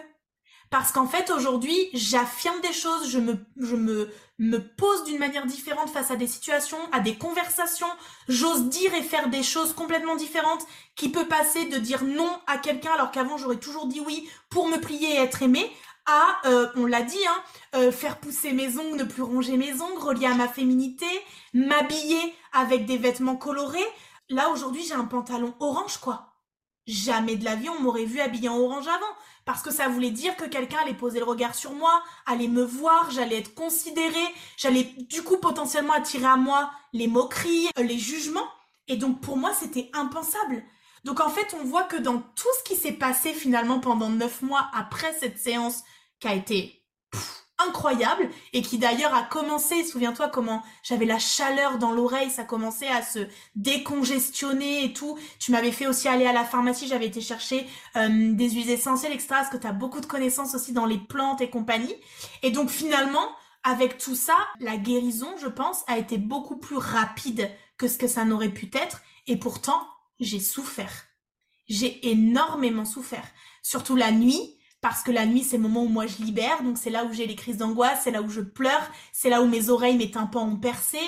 [0.75, 4.11] Parce qu'en fait, aujourd'hui, j'affirme des choses, je me, je me,
[4.41, 7.87] me pose d'une manière différente face à des situations, à des conversations.
[8.27, 12.59] J'ose dire et faire des choses complètement différentes qui peut passer de dire non à
[12.59, 15.71] quelqu'un alors qu'avant j'aurais toujours dit oui pour me plier et être aimé
[16.07, 17.43] à, euh, on l'a dit, hein,
[17.77, 21.07] euh, faire pousser mes ongles, ne plus ronger mes ongles, relier à ma féminité,
[21.53, 23.79] m'habiller avec des vêtements colorés.
[24.29, 26.34] Là aujourd'hui j'ai un pantalon orange quoi.
[26.87, 30.11] Jamais de la vie on m'aurait vu habillé en orange avant parce que ça voulait
[30.11, 34.35] dire que quelqu'un allait poser le regard sur moi, allait me voir, j'allais être considérée,
[34.57, 38.49] j'allais du coup potentiellement attirer à moi les moqueries, euh, les jugements.
[38.89, 40.63] Et donc pour moi, c'était impensable.
[41.05, 44.41] Donc en fait, on voit que dans tout ce qui s'est passé finalement pendant neuf
[44.41, 45.83] mois après cette séance
[46.21, 46.84] qui a été
[47.59, 52.89] incroyable et qui d'ailleurs a commencé, souviens-toi comment j'avais la chaleur dans l'oreille, ça commençait
[52.89, 53.21] à se
[53.55, 55.19] décongestionner et tout.
[55.39, 59.13] Tu m'avais fait aussi aller à la pharmacie, j'avais été chercher euh, des huiles essentielles,
[59.13, 59.29] etc.
[59.31, 61.95] Parce que tu as beaucoup de connaissances aussi dans les plantes et compagnie.
[62.43, 63.29] Et donc finalement,
[63.63, 68.09] avec tout ça, la guérison, je pense, a été beaucoup plus rapide que ce que
[68.09, 69.01] ça n'aurait pu être.
[69.27, 69.81] Et pourtant,
[70.21, 71.07] j'ai souffert.
[71.69, 73.27] J'ai énormément souffert.
[73.63, 74.54] Surtout la nuit,
[74.85, 77.13] parce que la nuit, c'est le moment où moi je libère, donc c'est là où
[77.15, 80.11] j'ai les crises d'angoisse, c'est là où je pleure, c'est là où mes oreilles, mes
[80.11, 80.99] tympans ont percé,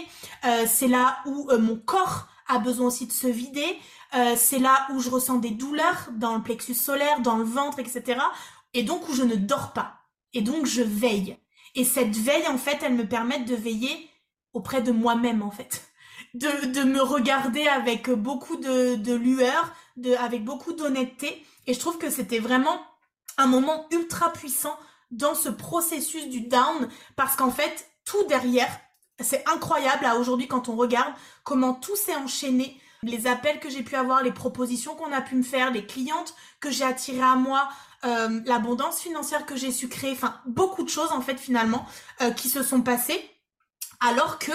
[0.46, 3.76] euh, c'est là où euh, mon corps a besoin aussi de se vider,
[4.14, 7.78] euh, c'est là où je ressens des douleurs dans le plexus solaire, dans le ventre,
[7.78, 8.18] etc.
[8.72, 9.96] Et donc où je ne dors pas.
[10.32, 11.36] Et donc je veille.
[11.74, 14.08] Et cette veille, en fait, elle me permet de veiller
[14.54, 15.82] auprès de moi-même, en fait.
[16.34, 19.74] De, me regarder avec beaucoup de, lueur,
[20.18, 21.42] avec beaucoup d'honnêteté.
[21.66, 22.78] Et je trouve que c'était vraiment
[23.38, 24.76] un moment ultra puissant
[25.10, 28.70] dans ce processus du down parce qu'en fait, tout derrière,
[29.20, 31.12] c'est incroyable à aujourd'hui quand on regarde
[31.44, 32.80] comment tout s'est enchaîné.
[33.02, 36.34] Les appels que j'ai pu avoir, les propositions qu'on a pu me faire, les clientes
[36.60, 37.68] que j'ai attirées à moi,
[38.04, 41.86] euh, l'abondance financière que j'ai su créer, enfin beaucoup de choses en fait finalement
[42.20, 43.30] euh, qui se sont passées.
[44.00, 44.52] Alors que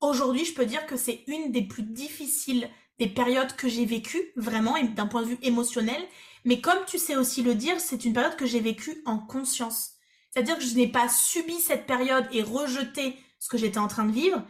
[0.00, 4.32] aujourd'hui, je peux dire que c'est une des plus difficiles des périodes que j'ai vécues,
[4.36, 6.02] vraiment, d'un point de vue émotionnel.
[6.48, 9.90] Mais comme tu sais aussi le dire, c'est une période que j'ai vécue en conscience.
[10.30, 14.06] C'est-à-dire que je n'ai pas subi cette période et rejeté ce que j'étais en train
[14.06, 14.42] de vivre.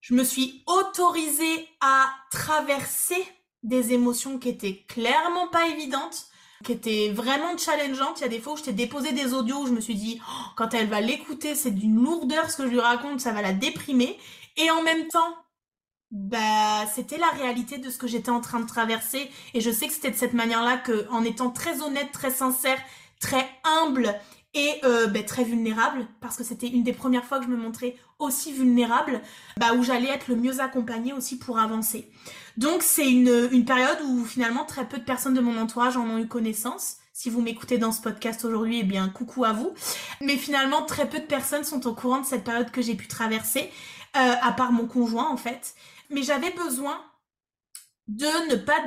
[0.00, 3.24] Je me suis autorisée à traverser
[3.62, 6.26] des émotions qui étaient clairement pas évidentes,
[6.64, 8.18] qui étaient vraiment challengeantes.
[8.18, 9.94] Il y a des fois où je t'ai déposé des audios où je me suis
[9.94, 13.30] dit, oh, quand elle va l'écouter, c'est d'une lourdeur ce que je lui raconte, ça
[13.30, 14.18] va la déprimer.
[14.56, 15.36] Et en même temps,
[16.14, 19.28] bah, c'était la réalité de ce que j'étais en train de traverser.
[19.52, 22.78] Et je sais que c'était de cette manière-là que, en étant très honnête, très sincère,
[23.20, 24.14] très humble
[24.54, 27.56] et euh, bah, très vulnérable, parce que c'était une des premières fois que je me
[27.56, 29.20] montrais aussi vulnérable,
[29.56, 32.08] bah, où j'allais être le mieux accompagnée aussi pour avancer.
[32.56, 36.08] Donc c'est une, une période où finalement très peu de personnes de mon entourage en
[36.08, 36.98] ont eu connaissance.
[37.12, 39.72] Si vous m'écoutez dans ce podcast aujourd'hui, eh bien coucou à vous.
[40.20, 43.08] Mais finalement très peu de personnes sont au courant de cette période que j'ai pu
[43.08, 43.68] traverser,
[44.16, 45.74] euh, à part mon conjoint en fait
[46.10, 47.00] mais j'avais besoin
[48.06, 48.82] de ne pas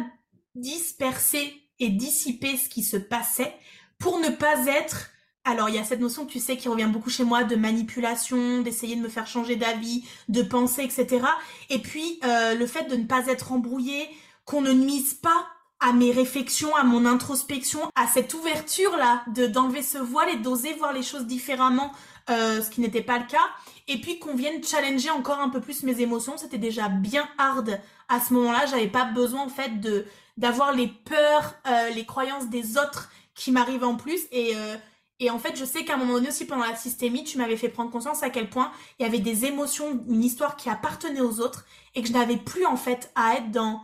[0.55, 3.55] disperser et dissiper ce qui se passait
[3.99, 5.09] pour ne pas être
[5.47, 8.61] alors il y a cette notion tu sais qui revient beaucoup chez moi de manipulation,
[8.61, 11.25] d'essayer de me faire changer d'avis, de penser, etc.
[11.69, 14.09] Et puis euh, le fait de ne pas être embrouillé,
[14.43, 15.47] qu'on ne nuise pas
[15.79, 20.37] à mes réflexions, à mon introspection, à cette ouverture là, de d'enlever ce voile et
[20.37, 21.93] d'oser voir les choses différemment,
[22.29, 23.47] euh, ce qui n'était pas le cas
[23.87, 27.79] et puis qu'on vienne challenger encore un peu plus mes émotions, c'était déjà bien hard
[28.09, 28.65] à ce moment-là.
[28.65, 30.05] J'avais pas besoin en fait de
[30.37, 34.75] d'avoir les peurs, euh, les croyances des autres qui m'arrivent en plus et euh,
[35.19, 37.57] et en fait, je sais qu'à un moment donné aussi pendant la systémie, tu m'avais
[37.57, 41.21] fait prendre conscience à quel point il y avait des émotions, une histoire qui appartenait
[41.21, 43.81] aux autres et que je n'avais plus en fait à être dans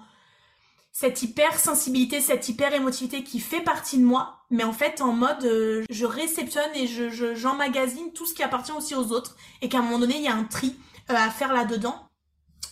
[0.93, 5.43] cette hypersensibilité, cette hyper émotivité qui fait partie de moi, mais en fait en mode
[5.43, 9.79] euh, je réceptionne et je j'emmagasine tout ce qui appartient aussi aux autres et qu'à
[9.79, 10.77] un moment donné il y a un tri
[11.09, 12.07] euh, à faire là-dedans.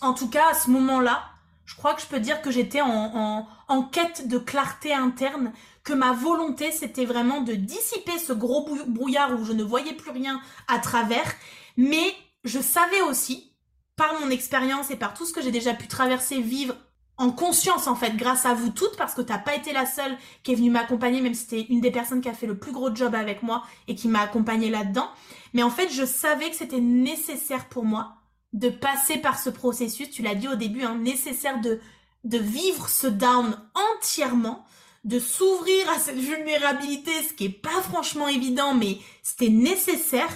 [0.00, 1.24] En tout cas, à ce moment-là,
[1.64, 5.52] je crois que je peux dire que j'étais en, en, en, quête de clarté interne,
[5.82, 10.10] que ma volonté c'était vraiment de dissiper ce gros brouillard où je ne voyais plus
[10.12, 11.34] rien à travers,
[11.76, 13.52] mais je savais aussi,
[13.96, 16.74] par mon expérience et par tout ce que j'ai déjà pu traverser, vivre
[17.18, 20.16] en conscience en fait grâce à vous toutes parce que t'as pas été la seule
[20.42, 22.72] qui est venue m'accompagner même si c'était une des personnes qui a fait le plus
[22.72, 25.08] gros job avec moi et qui m'a accompagnée là-dedans.
[25.52, 28.14] Mais en fait je savais que c'était nécessaire pour moi
[28.52, 30.10] de passer par ce processus.
[30.10, 31.80] Tu l'as dit au début hein, nécessaire de
[32.24, 34.64] de vivre ce down entièrement
[35.04, 40.30] de s'ouvrir à cette vulnérabilité ce qui est pas franchement évident mais c'était nécessaire.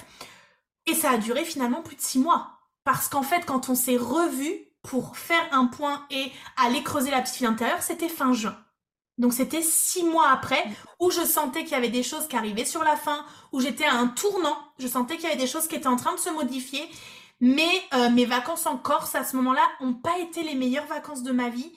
[0.86, 2.60] Et ça a duré finalement plus de six mois.
[2.84, 7.20] Parce qu'en fait quand on s'est revu pour faire un point et aller creuser la
[7.20, 8.56] petite fille intérieure, c'était fin juin.
[9.18, 10.62] Donc c'était six mois après
[11.00, 13.84] où je sentais qu'il y avait des choses qui arrivaient sur la fin, où j'étais
[13.84, 16.20] à un tournant, je sentais qu'il y avait des choses qui étaient en train de
[16.20, 16.86] se modifier.
[17.40, 21.22] Mais euh, mes vacances en Corse à ce moment-là n'ont pas été les meilleures vacances
[21.22, 21.72] de ma vie.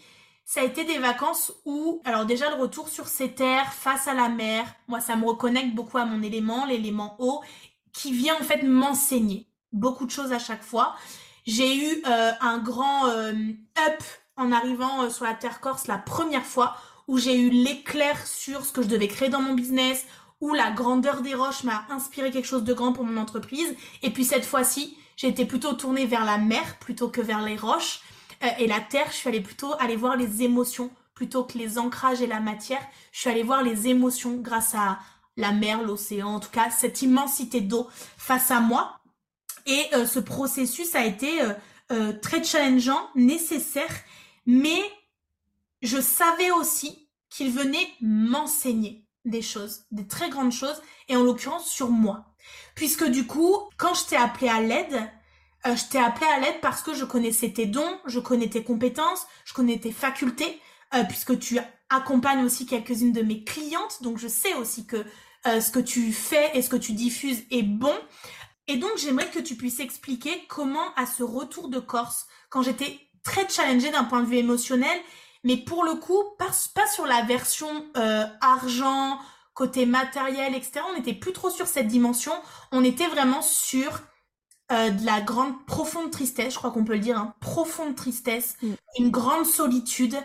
[0.46, 4.14] Ça a été des vacances où, alors déjà le retour sur ces terres, face à
[4.14, 7.42] la mer, moi ça me reconnecte beaucoup à mon élément, l'élément eau,
[7.92, 10.96] qui vient en fait m'enseigner beaucoup de choses à chaque fois.
[11.50, 13.32] J'ai eu euh, un grand euh,
[13.80, 14.04] up
[14.38, 16.76] en arrivant euh, sur la Terre Corse la première fois
[17.08, 20.06] où j'ai eu l'éclair sur ce que je devais créer dans mon business,
[20.42, 23.76] où la grandeur des roches m'a inspiré quelque chose de grand pour mon entreprise.
[24.04, 27.58] Et puis cette fois-ci, j'ai été plutôt tournée vers la mer plutôt que vers les
[27.58, 28.02] roches.
[28.60, 32.22] et la terre, je suis allée plutôt aller voir les émotions plutôt que les ancrages
[32.22, 32.82] et la matière.
[33.12, 35.00] Je suis allée voir les émotions grâce à
[35.36, 37.88] la mer, l'océan, en tout cas cette immensité d'eau
[38.18, 38.99] face à moi.
[39.70, 41.54] Et euh, ce processus a été euh,
[41.92, 43.94] euh, très challengeant, nécessaire,
[44.48, 44.82] mais
[45.84, 51.70] je savais aussi qu'il venait m'enseigner des choses, des très grandes choses, et en l'occurrence
[51.70, 52.26] sur moi.
[52.74, 55.08] Puisque du coup, quand je t'ai appelé à l'aide,
[55.68, 58.64] euh, je t'ai appelé à l'aide parce que je connaissais tes dons, je connais tes
[58.64, 60.60] compétences, je connais tes facultés,
[60.96, 61.60] euh, puisque tu
[61.90, 65.06] accompagnes aussi quelques-unes de mes clientes, donc je sais aussi que
[65.46, 67.96] ce que tu fais et ce que tu diffuses est bon.
[68.70, 73.00] Et donc j'aimerais que tu puisses expliquer comment à ce retour de Corse, quand j'étais
[73.24, 74.98] très challengée d'un point de vue émotionnel,
[75.44, 77.86] mais pour le coup, pas, pas sur la version
[78.42, 79.20] argent,
[79.56, 80.82] côté matériel, etc.
[80.90, 82.32] On n'était plus trop sur cette dimension,
[82.72, 84.02] on était vraiment sur
[84.72, 88.56] euh, de la grande, profonde tristesse, je crois qu'on peut le dire, hein, profonde tristesse,
[88.62, 88.74] mm.
[89.00, 90.16] une grande solitude.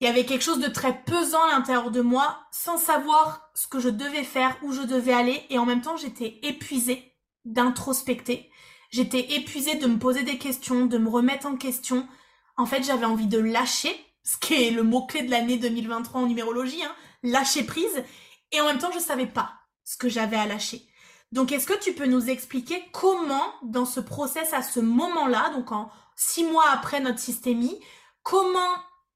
[0.00, 3.66] Il y avait quelque chose de très pesant à l'intérieur de moi, sans savoir ce
[3.66, 7.15] que je devais faire, où je devais aller, et en même temps j'étais épuisée
[7.46, 8.50] d'introspecter.
[8.90, 12.06] J'étais épuisée de me poser des questions, de me remettre en question.
[12.56, 16.26] En fait, j'avais envie de lâcher, ce qui est le mot-clé de l'année 2023 en
[16.26, 18.04] numérologie, hein, lâcher prise.
[18.52, 19.52] Et en même temps, je savais pas
[19.84, 20.82] ce que j'avais à lâcher.
[21.32, 25.72] Donc, est-ce que tu peux nous expliquer comment, dans ce process, à ce moment-là, donc
[25.72, 27.78] en six mois après notre systémie,
[28.22, 28.58] comment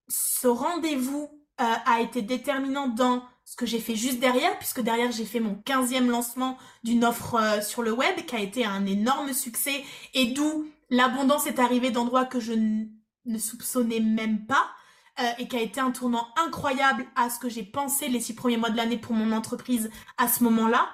[0.08, 5.10] ce rendez-vous euh, a été déterminant dans ce que j'ai fait juste derrière, puisque derrière
[5.10, 8.86] j'ai fait mon 15e lancement d'une offre euh, sur le web qui a été un
[8.86, 9.82] énorme succès
[10.14, 14.70] et d'où l'abondance est arrivée d'endroits que je ne soupçonnais même pas
[15.18, 18.36] euh, et qui a été un tournant incroyable à ce que j'ai pensé les six
[18.36, 20.88] premiers mois de l'année pour mon entreprise à ce moment-là.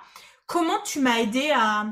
[0.47, 1.85] Comment tu m'as aidé à,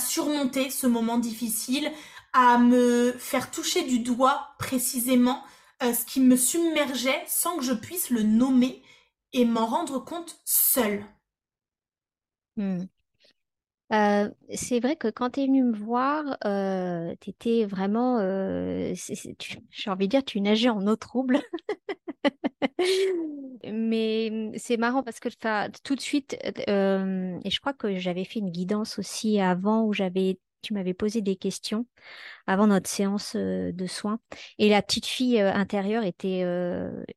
[0.00, 1.92] surmonter ce moment difficile,
[2.32, 5.40] à me faire toucher du doigt précisément
[5.84, 8.82] euh, ce qui me submergeait sans que je puisse le nommer?
[9.32, 11.04] Et m'en rendre compte seule.
[12.56, 12.84] Hmm.
[13.92, 19.90] Euh, c'est vrai que quand tu es venu me voir, euh, tu étais vraiment, j'ai
[19.90, 21.40] envie de dire, tu nageais en eau trouble.
[23.64, 25.28] Mais mmh, c'est marrant parce que
[25.82, 26.36] tout de suite,
[26.68, 30.94] euh, et je crois que j'avais fait une guidance aussi avant où j'avais, tu m'avais
[30.94, 31.86] posé des questions
[32.46, 34.20] avant notre séance euh, de soins.
[34.58, 36.44] Et la petite fille euh, intérieure était,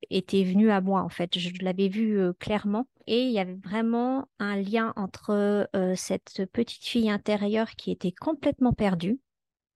[0.10, 1.38] était venue à moi, en fait.
[1.38, 2.88] Je l'avais vue clairement.
[3.08, 8.74] Et il y avait vraiment un lien entre cette petite fille intérieure qui était complètement
[8.74, 9.20] perdue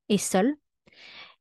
[0.09, 0.55] et seule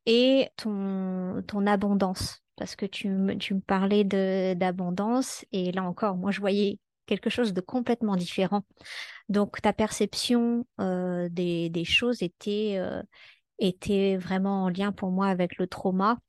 [0.05, 3.09] et ton, abondance parce que tu,
[3.39, 8.63] tu me parlais d'abondance et là encore, moi je voyais quelque chose de complètement différent.
[9.29, 13.01] Donc ta perception euh, des, choses était, euh,
[13.59, 16.19] était vraiment en lien pour moi avec le trauma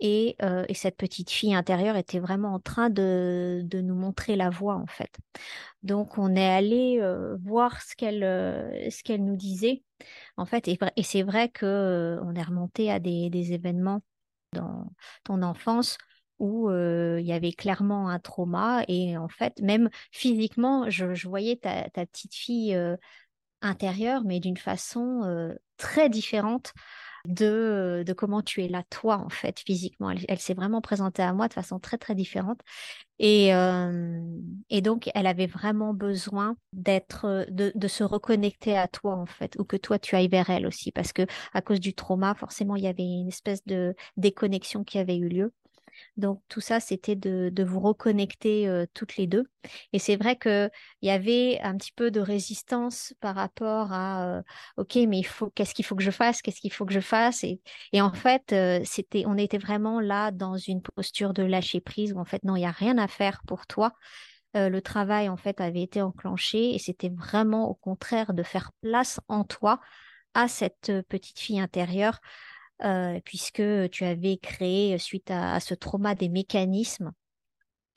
[0.00, 4.34] et, euh, et, cette petite fille intérieure était vraiment en train de, de nous montrer
[4.34, 5.14] la voie en fait.
[5.82, 7.00] Donc on est allé
[7.44, 9.82] voir ce qu'elle nous disait
[10.36, 14.02] en fait et, c'est vrai que on est remonté à des événements
[14.52, 14.86] dans
[15.22, 15.98] ton enfance
[16.40, 21.88] où il y avait clairement un trauma et en fait, même physiquement, je, voyais ta,
[22.06, 22.76] petite fille
[23.62, 26.72] intérieure, mais d'une façon très différente
[27.26, 30.10] de, comment tu es là, toi, en fait, physiquement.
[30.10, 32.60] Elle, s'est vraiment présentée à moi de façon très, très différente.
[33.18, 33.52] Et,
[34.82, 39.64] donc, elle avait vraiment besoin d'être, de, de, se reconnecter à toi, en fait, ou
[39.64, 41.22] que toi, tu ailles vers elle aussi, parce que
[41.52, 45.28] à cause du trauma, forcément, il y avait une espèce de déconnexion qui avait eu
[45.28, 45.52] lieu.
[46.16, 49.46] Donc tout ça, c'était de, vous reconnecter euh, toutes les deux.
[49.92, 50.70] Et c'est vrai qu'il
[51.02, 54.42] y avait un petit peu de résistance par rapport à euh,
[54.76, 55.22] OK, mais
[55.54, 57.44] qu'est-ce qu'il faut que je fasse, qu'est-ce qu'il faut que je fasse?
[57.44, 57.60] Et,
[58.00, 58.82] en fait, euh,
[59.26, 62.60] on était vraiment là dans une posture de lâcher prise où en fait non, il
[62.60, 63.92] n'y a rien à faire pour toi.
[64.54, 69.20] le travail en fait avait été enclenché et c'était vraiment au contraire de faire place
[69.28, 69.80] en toi
[70.34, 72.20] à cette petite fille intérieure
[72.82, 77.12] euh, puisque tu avais créé, suite à, ce trauma, des mécanismes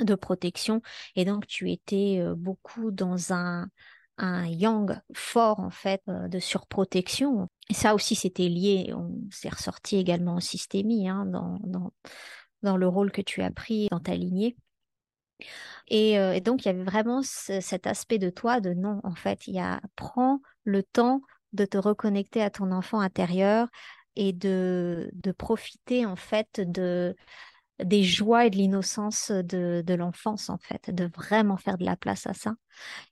[0.01, 0.81] de protection.
[1.15, 3.69] Et donc, tu étais euh, beaucoup dans un,
[4.17, 7.47] un yang fort, en fait, euh, de surprotection.
[7.69, 11.93] Et ça aussi, c'était lié, on s'est ressorti également en systémie, hein, dans, dans,
[12.61, 14.57] dans, le rôle que tu as pris dans ta lignée.
[15.87, 19.47] Et, et donc, il y avait vraiment cet aspect de toi de non, en fait,
[19.47, 21.21] il y a, prends le temps
[21.53, 23.67] de te reconnecter à ton enfant intérieur,
[24.15, 27.15] et de, de profiter en fait de
[27.83, 31.95] des joies et de l'innocence de, de l'enfance, en fait, de vraiment faire de la
[31.95, 32.53] place à ça.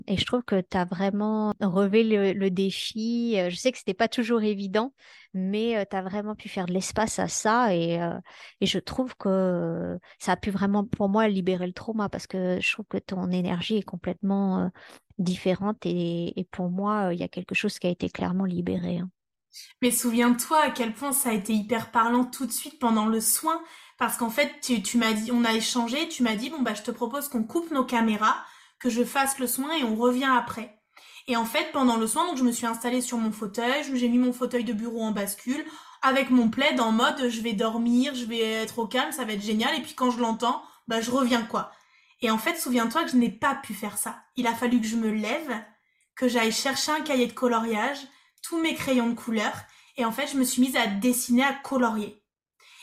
[0.07, 3.35] Et je trouve que tu as vraiment relevé le, défi.
[3.49, 4.93] Je sais que c'était pas toujours évident,
[5.33, 7.75] mais euh, tu as vraiment pu faire de l'espace à ça.
[7.75, 8.17] Et, euh,
[8.61, 12.59] et je trouve que ça a pu vraiment, pour moi, libérer le trauma parce que
[12.61, 14.67] je trouve que ton énergie est complètement euh,
[15.17, 15.85] différente.
[15.85, 18.99] Et, et pour moi, il y a quelque chose qui a été clairement libéré.
[18.99, 19.09] Hein.
[19.81, 23.21] Mais souviens-toi à quel point ça a été hyper parlant tout de suite pendant le
[23.21, 23.61] soin,
[23.97, 26.81] parce qu'en fait, tu, m'as dit, on a échangé, tu m'as dit, bon, bah, je
[26.81, 28.43] te propose qu'on coupe nos caméras,
[28.79, 30.77] que je fasse le soin et on revient après.
[31.27, 34.09] Et en fait, pendant le soin, donc je me suis installée sur mon fauteuil, j'ai
[34.09, 35.63] mis mon fauteuil de bureau en bascule,
[36.01, 39.33] avec mon plaid en mode je vais dormir, je vais être au calme, ça va
[39.33, 39.77] être génial.
[39.77, 41.71] Et puis quand je l'entends, bah je reviens quoi.
[42.21, 44.23] Et en fait, souviens-toi que je n'ai pas pu faire ça.
[44.35, 45.63] Il a fallu que je me lève,
[46.15, 47.99] que j'aille chercher un cahier de coloriage,
[48.41, 49.53] tous mes crayons de couleur,
[49.97, 52.23] et en fait, je me suis mise à dessiner, à colorier.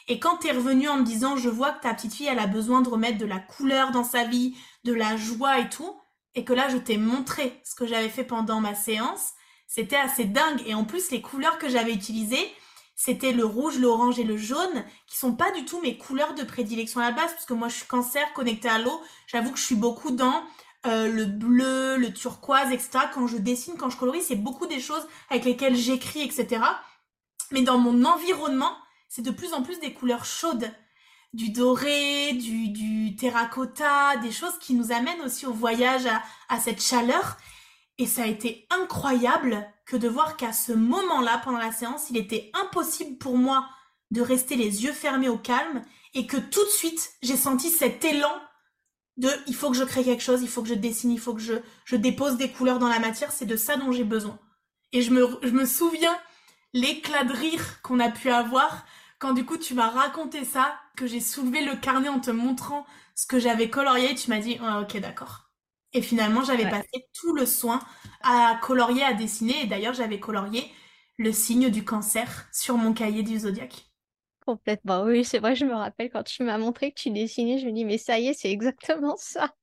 [0.08, 2.46] Et quand t'es revenue en me disant, je vois que ta petite fille, elle a
[2.46, 6.00] besoin de remettre de la couleur dans sa vie, de la joie et tout,
[6.34, 9.32] et que là, je t'ai montré ce que j'avais fait pendant ma séance,
[9.66, 10.62] c'était assez dingue.
[10.66, 12.50] Et en plus, les couleurs que j'avais utilisées,
[12.96, 16.42] c'était le rouge, l'orange et le jaune, qui sont pas du tout mes couleurs de
[16.42, 19.00] prédilection à la base, parce que moi je suis cancer connecté à l'eau.
[19.28, 20.42] J'avoue que je suis beaucoup dans
[20.86, 23.06] euh, le bleu, le turquoise, etc.
[23.12, 26.62] Quand je dessine, quand je colorie, c'est beaucoup des choses avec lesquelles j'écris, etc.
[27.50, 28.76] Mais dans mon environnement,
[29.08, 30.70] c'est de plus en plus des couleurs chaudes.
[31.34, 36.58] Du doré, du, du terracotta, des choses qui nous amènent aussi au voyage à, à
[36.58, 37.36] cette chaleur.
[37.98, 42.16] Et ça a été incroyable que de voir qu'à ce moment-là, pendant la séance, il
[42.16, 43.68] était impossible pour moi
[44.10, 45.82] de rester les yeux fermés au calme
[46.14, 48.32] et que tout de suite, j'ai senti cet élan
[49.18, 51.34] de il faut que je crée quelque chose, il faut que je dessine, il faut
[51.34, 51.54] que je,
[51.84, 54.38] je dépose des couleurs dans la matière, c'est de ça dont j'ai besoin.
[54.92, 56.16] Et je me, je me souviens
[56.72, 58.86] l'éclat de rire qu'on a pu avoir
[59.18, 62.86] quand du coup tu m'as raconté ça, que j'ai soulevé le carnet en te montrant
[63.14, 65.48] ce que j'avais colorié, tu m'as dit ok d'accord.
[65.92, 67.80] Et finalement, j'avais passé tout le soin
[68.22, 69.62] à colorier, à dessiner.
[69.62, 70.70] Et d'ailleurs, j'avais colorié
[71.18, 73.87] le signe du cancer sur mon cahier du zodiaque.
[74.48, 77.66] Complètement, oui, c'est vrai, je me rappelle quand tu m'as montré que tu dessinais, je
[77.66, 79.54] me dis, mais ça y est, c'est exactement ça.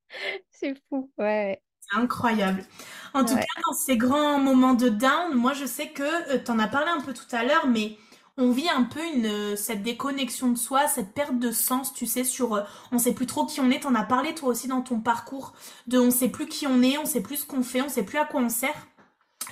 [0.52, 1.60] c'est fou, ouais.
[1.80, 2.64] C'est incroyable.
[3.12, 6.52] En tout cas, dans ces grands moments de down, moi, je sais que euh, tu
[6.52, 7.98] en as parlé un peu tout à l'heure, mais
[8.36, 12.06] on vit un peu une euh, cette déconnexion de soi, cette perte de sens, tu
[12.06, 12.62] sais, sur euh,
[12.92, 13.80] on sait plus trop qui on est.
[13.80, 15.52] T'en as parlé toi aussi dans ton parcours
[15.88, 18.04] de on sait plus qui on est, on sait plus ce qu'on fait, on sait
[18.04, 18.86] plus à quoi on sert.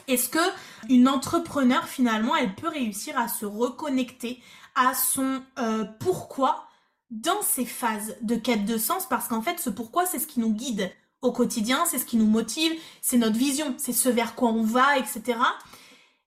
[0.07, 0.39] Est-ce que
[0.89, 4.41] une entrepreneur finalement, elle peut réussir à se reconnecter
[4.75, 6.67] à son euh, pourquoi
[7.11, 10.41] dans ces phases de quête de sens Parce qu'en fait, ce pourquoi, c'est ce qui
[10.41, 10.91] nous guide
[11.23, 14.63] au quotidien, c'est ce qui nous motive, c'est notre vision, c'est ce vers quoi on
[14.63, 15.39] va, etc.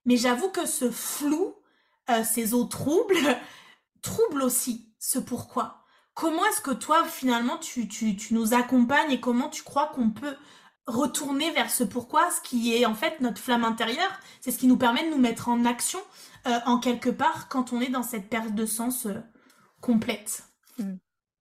[0.06, 1.54] Mais j'avoue que ce flou,
[2.10, 3.16] euh, ces eaux troubles
[4.02, 5.84] troublent aussi ce pourquoi.
[6.14, 10.10] Comment est-ce que toi, finalement, tu, tu, tu nous accompagnes et comment tu crois qu'on
[10.10, 10.36] peut
[10.88, 14.68] retourner vers ce pourquoi, ce qui est en fait notre flamme intérieure, c'est ce qui
[14.68, 16.00] nous permet de nous mettre en action
[16.48, 19.20] euh, en quelque part quand on est dans cette perte de sens euh,
[19.82, 20.44] complète.
[20.80, 20.96] Hmm.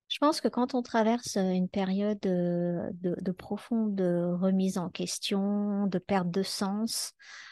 [0.09, 5.99] Je pense que quand on traverse une période de, de, profonde remise en question, de
[5.99, 7.11] perte de sens,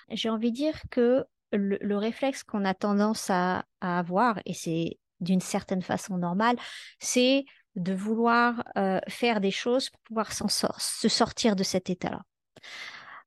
[0.10, 5.42] j'ai envie de dire que le, réflexe qu'on a tendance à, avoir, et c'est d'une
[5.42, 6.58] certaine façon normale,
[7.00, 12.22] c'est de vouloir euh, faire des choses pour pouvoir se sortir de cet état-là.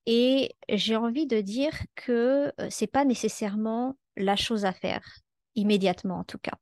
[0.07, 5.05] Et j'ai envie de dire que euh, c'est pas nécessairement la chose à faire
[5.55, 6.57] immédiatement en tout cas.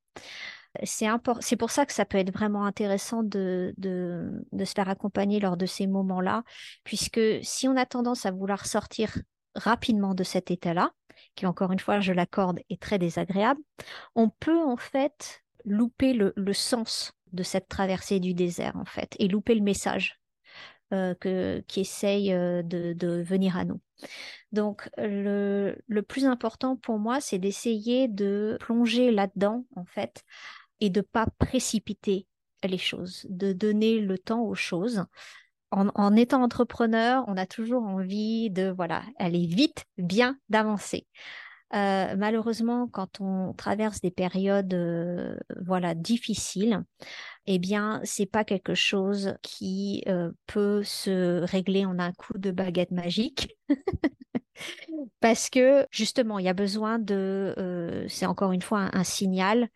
[0.83, 5.41] C'est pour ça que ça peut être vraiment intéressant de, de, de se faire accompagner
[5.41, 6.43] lors de ces moments-là,
[6.85, 9.17] puisque si on a tendance à vouloir sortir
[9.55, 10.91] rapidement de cet état-là,
[11.35, 13.61] qui encore une fois, je l'accorde, est très désagréable,
[14.15, 19.29] on peut en fait louper le, sens de cette traversée du désert, en fait, et
[19.29, 20.21] louper le message
[20.93, 23.81] euh, que, qui essaye euh, de, venir à nous.
[24.53, 30.23] Donc, le, le plus important pour moi, c'est d'essayer de plonger là-dedans, en fait,
[30.81, 32.27] et de pas précipiter
[32.65, 35.05] les choses, de donner le temps aux choses,
[35.73, 41.07] en, étant entrepreneur, on a toujours envie de voilà aller vite, bien, d'avancer.
[41.75, 46.85] Euh, malheureusement, quand on traverse des périodes euh, voilà difficiles,
[47.47, 52.51] eh bien, c'est pas quelque chose qui euh, peut se régler en un coup de
[52.53, 53.57] baguette magique.
[55.21, 59.69] Parce que justement, il y a besoin de, c'est encore une fois un signal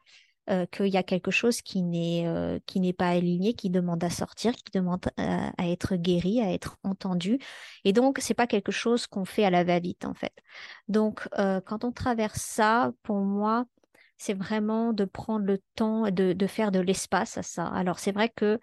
[0.48, 4.02] euh, qu'il y a quelque chose qui n'est euh, qui n'est pas aligné, qui demande
[4.02, 7.38] à sortir, qui demande à, être guéri, à être entendu.
[7.84, 10.32] Et donc, c'est pas quelque chose qu'on fait à la va-vite en fait.
[10.88, 13.66] Donc, euh, quand on traverse ça, pour moi,
[14.16, 17.66] c'est vraiment de prendre le temps de, de faire de l'espace à ça.
[17.66, 18.58] Alors, c'est vrai que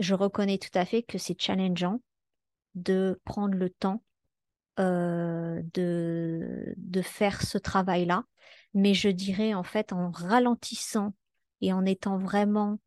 [0.00, 2.00] je reconnais tout à fait que c'est challengeant
[2.74, 4.02] de prendre le temps
[4.78, 5.62] de,
[6.76, 8.24] de faire ce travail-là
[8.74, 11.14] mais je dirais en fait en ralentissant
[11.60, 12.78] et en étant vraiment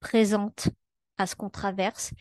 [0.00, 0.68] présente
[1.18, 2.12] à ce qu'on traverse,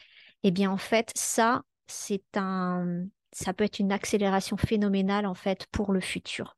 [0.43, 5.65] eh bien en fait ça c'est un ça peut être une accélération phénoménale en fait
[5.71, 6.57] pour le futur.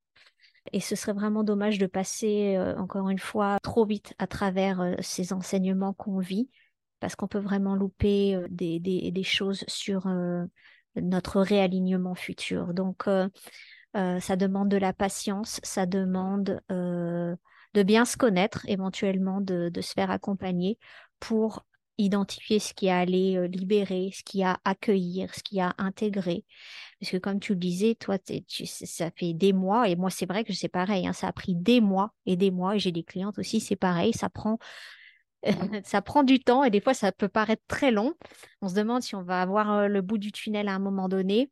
[0.72, 4.80] Et ce serait vraiment dommage de passer euh, encore une fois trop vite à travers
[4.80, 6.50] euh, ces enseignements qu'on vit
[7.00, 10.08] parce qu'on peut vraiment louper euh, des, des, des, choses sur
[10.96, 12.74] notre réalignement futur.
[12.74, 13.06] Donc,
[13.94, 20.12] ça demande de la patience, ça demande de bien se connaître, éventuellement de, se faire
[20.12, 20.78] accompagner
[21.20, 21.66] pour
[21.98, 25.84] identifier ce qui a à aller libérer, ce qui a accueillir, ce qui a à
[25.84, 26.44] intégrer.
[27.00, 28.18] Parce que comme tu le disais, toi,
[28.66, 31.56] ça fait des mois, et moi c'est vrai que c'est pareil, hein, ça a pris
[31.56, 34.58] des mois et des mois, et j'ai des clientes aussi, c'est pareil, ça prend,
[35.84, 38.14] ça prend du temps, et des fois ça peut paraître très long.
[38.62, 41.52] On se demande si on va avoir le bout du tunnel à un moment donné.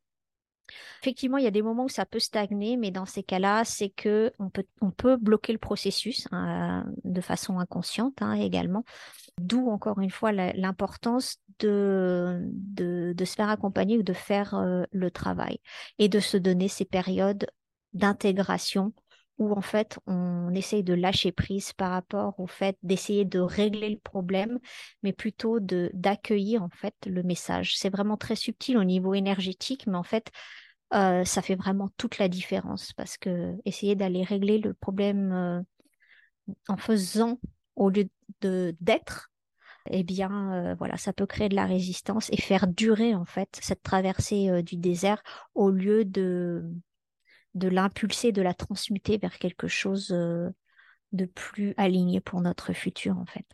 [1.01, 3.89] Effectivement, il y a des moments où ça peut stagner, mais dans ces cas-là, c'est
[3.89, 8.83] que on peut, on peut bloquer le processus hein, de façon inconsciente hein, également.
[9.39, 15.11] D'où encore une fois l'importance de, de, se faire accompagner ou de faire euh, le
[15.11, 15.59] travail
[15.99, 17.47] et de se donner ces périodes
[17.93, 18.93] d'intégration
[19.41, 23.89] où en fait on essaye de lâcher prise par rapport au fait d'essayer de régler
[23.89, 24.59] le problème,
[25.01, 27.75] mais plutôt d'accueillir en fait le message.
[27.75, 30.31] C'est vraiment très subtil au niveau énergétique, mais en fait
[30.93, 35.61] euh, ça fait vraiment toute la différence parce que essayer d'aller régler le problème euh,
[36.67, 37.39] en faisant
[37.77, 38.09] au lieu
[38.41, 39.31] de d'être,
[39.89, 43.57] eh bien euh, voilà, ça peut créer de la résistance et faire durer en fait
[43.61, 45.23] cette traversée du désert
[45.55, 46.63] au lieu de
[47.55, 53.25] de l'impulser, de la transmuter vers quelque chose de plus aligné pour notre futur en
[53.25, 53.45] fait.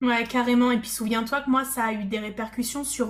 [0.00, 0.70] Ouais, carrément.
[0.70, 3.08] Et puis souviens-toi que moi, ça a eu des répercussions sur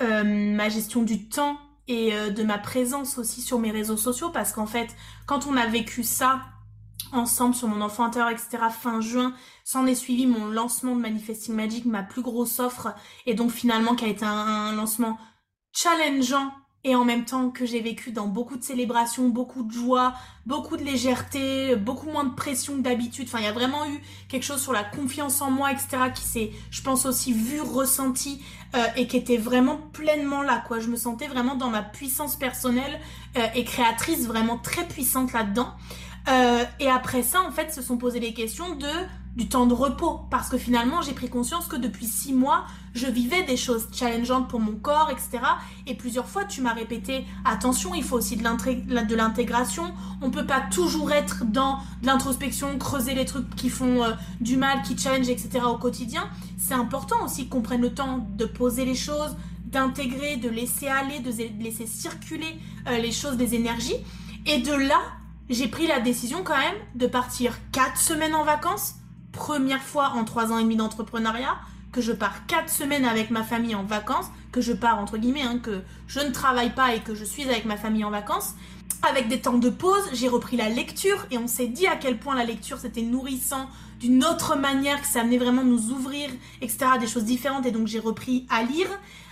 [0.00, 1.58] ma gestion du temps
[1.88, 4.94] et euh, de ma présence aussi sur mes réseaux sociaux parce qu'en fait,
[5.26, 6.42] quand on a vécu ça
[7.12, 9.34] ensemble sur mon enfant intérieur, etc., fin juin,
[9.64, 12.94] s'en est suivi mon lancement de Manifesting Magic, ma plus grosse offre,
[13.26, 15.18] et donc finalement qui a été un lancement
[15.72, 16.50] challengeant
[16.86, 20.14] et en même temps que j'ai vécu dans beaucoup de célébrations, beaucoup de joie,
[20.46, 23.26] beaucoup de légèreté, beaucoup moins de pression que d'habitude.
[23.26, 26.22] Enfin, il y a vraiment eu quelque chose sur la confiance en moi, etc., qui
[26.22, 28.40] s'est, je pense aussi vu, ressenti
[28.76, 30.78] euh, et qui était vraiment pleinement là, quoi.
[30.78, 33.00] Je me sentais vraiment dans ma puissance personnelle
[33.36, 35.72] euh, et créatrice, vraiment très puissante là-dedans.
[36.28, 38.88] Euh, et après ça, en fait, se sont posées les questions de
[39.36, 40.20] du temps de repos.
[40.30, 42.64] Parce que finalement j'ai pris conscience que depuis six mois
[42.94, 45.44] je vivais des choses challengeantes pour mon corps etc
[45.86, 49.92] et plusieurs fois tu m'as répété attention il faut aussi de l'intégration.
[50.22, 54.56] On peut pas toujours être dans de l'introspection creuser les trucs qui font euh, du
[54.56, 56.28] mal qui challenge etc au quotidien.
[56.56, 61.18] C'est important aussi qu'on prenne le temps de poser les choses d'intégrer de laisser aller
[61.18, 61.30] de
[61.62, 62.56] laisser circuler
[62.88, 63.96] euh, les choses des énergies.
[64.46, 65.00] Et de là
[65.48, 68.94] j'ai pris la décision quand même de partir quatre semaines en vacances
[69.36, 71.56] première fois en trois ans et demi d'entrepreneuriat
[71.92, 75.42] que je pars quatre semaines avec ma famille en vacances, que je pars entre guillemets,
[75.42, 78.54] hein, que je ne travaille pas et que je suis avec ma famille en vacances.
[79.08, 82.18] Avec des temps de pause, j'ai repris la lecture et on s'est dit à quel
[82.18, 83.68] point la lecture c'était nourrissant
[84.00, 86.30] d'une autre manière, que ça amenait vraiment nous ouvrir,
[86.60, 88.88] etc., des choses différentes et donc j'ai repris à lire.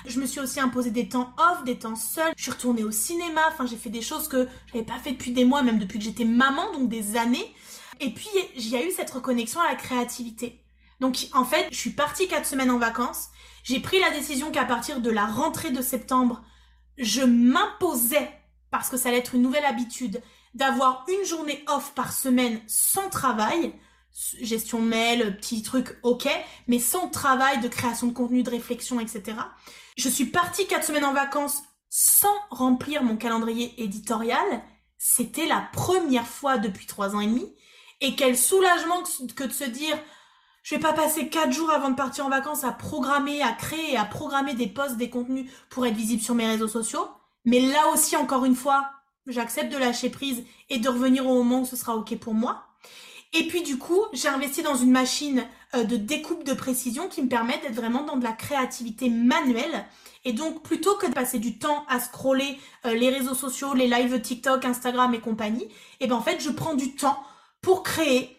[0.06, 2.32] Je me suis aussi imposé des temps off, des temps seuls.
[2.36, 5.32] Je suis retournée au cinéma, enfin j'ai fait des choses que j'avais pas fait depuis
[5.32, 7.54] des mois, même depuis que j'étais maman, donc des années.
[8.00, 10.60] Et puis, il y a eu cette reconnexion à la créativité.
[11.00, 13.28] Donc, en fait, je suis partie quatre semaines en vacances.
[13.62, 16.42] J'ai pris la décision qu'à partir de la rentrée de septembre,
[16.98, 18.30] je m'imposais,
[18.70, 20.22] parce que ça allait être une nouvelle habitude,
[20.54, 23.72] d'avoir une journée off par semaine sans travail.
[24.40, 26.28] Gestion mail, petits trucs, ok,
[26.68, 29.36] mais sans travail de création de contenu, de réflexion, etc.
[29.96, 34.62] Je suis partie quatre semaines en vacances sans remplir mon calendrier éditorial.
[34.98, 37.54] C'était la première fois depuis trois ans et demi
[38.00, 39.02] et quel soulagement
[39.34, 39.98] que de se dire
[40.62, 43.98] je vais pas passer quatre jours avant de partir en vacances à programmer, à créer,
[43.98, 47.06] à programmer des posts, des contenus pour être visible sur mes réseaux sociaux.
[47.44, 48.90] Mais là aussi, encore une fois,
[49.26, 52.64] j'accepte de lâcher prise et de revenir au moment où ce sera OK pour moi.
[53.36, 57.20] Et puis du coup, j'ai investi dans une machine euh, de découpe de précision qui
[57.20, 59.84] me permet d'être vraiment dans de la créativité manuelle.
[60.24, 62.56] Et donc, plutôt que de passer du temps à scroller
[62.86, 65.70] euh, les réseaux sociaux, les lives TikTok, Instagram et compagnie, et
[66.00, 67.22] eh ben en fait, je prends du temps
[67.60, 68.36] pour créer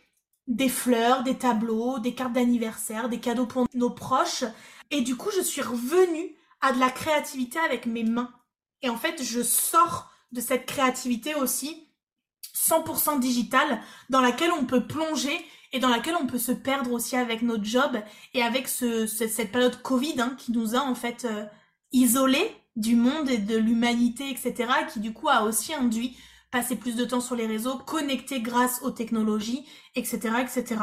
[0.48, 4.46] des fleurs, des tableaux, des cartes d'anniversaire, des cadeaux pour nos proches.
[4.92, 8.32] Et du coup, je suis revenue à de la créativité avec mes mains.
[8.82, 11.85] Et en fait, je sors de cette créativité aussi
[12.56, 15.38] 100% digitale dans laquelle on peut plonger
[15.74, 17.98] et dans laquelle on peut se perdre aussi avec notre job
[18.34, 21.46] et avec ce, cette période Covid hein, qui nous a en fait euh,
[21.92, 26.18] isolés du monde et de l'humanité, etc., qui du coup a aussi induit
[26.52, 30.76] passer plus de temps sur les réseaux, connecter grâce aux technologies, etc., etc.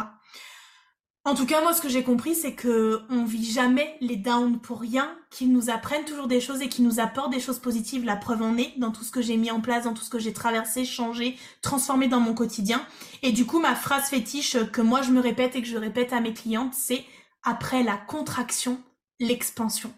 [1.25, 4.59] En tout cas, moi, ce que j'ai compris, c'est que on vit jamais les downs
[4.59, 8.05] pour rien, qu'ils nous apprennent toujours des choses et qu'ils nous apportent des choses positives.
[8.05, 10.11] La preuve en est dans tout ce que j'ai mis en place, dans tout ce
[10.11, 12.85] que j'ai traversé, changé, transformé dans mon quotidien.
[13.23, 16.12] Et du coup, ma phrase fétiche que moi je me répète et que je répète
[16.12, 17.05] à mes clientes, c'est
[17.45, 18.81] après la contraction,
[19.20, 19.93] l'expansion.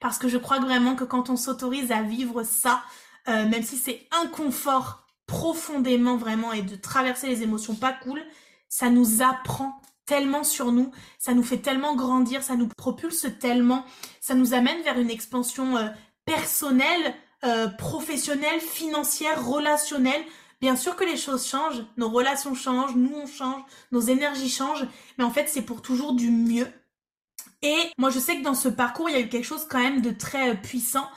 [0.00, 2.82] parce que je crois vraiment que quand on s'autorise à vivre ça,
[3.28, 8.22] euh, même si c'est inconfort profondément vraiment et de traverser les émotions pas cool,
[8.70, 9.79] ça nous apprend
[10.10, 10.90] tellement sur nous,
[11.20, 13.84] ça nous fait tellement grandir, ça nous propulse tellement,
[14.20, 15.86] ça nous amène vers une expansion euh,
[16.24, 20.20] personnelle, euh, professionnelle, financière, relationnelle.
[20.60, 24.84] Bien sûr que les choses changent, nos relations changent, nous on change, nos énergies changent,
[25.16, 26.66] mais en fait c'est pour toujours du mieux.
[27.62, 29.78] Et moi je sais que dans ce parcours il y a eu quelque chose quand
[29.78, 31.08] même de très puissant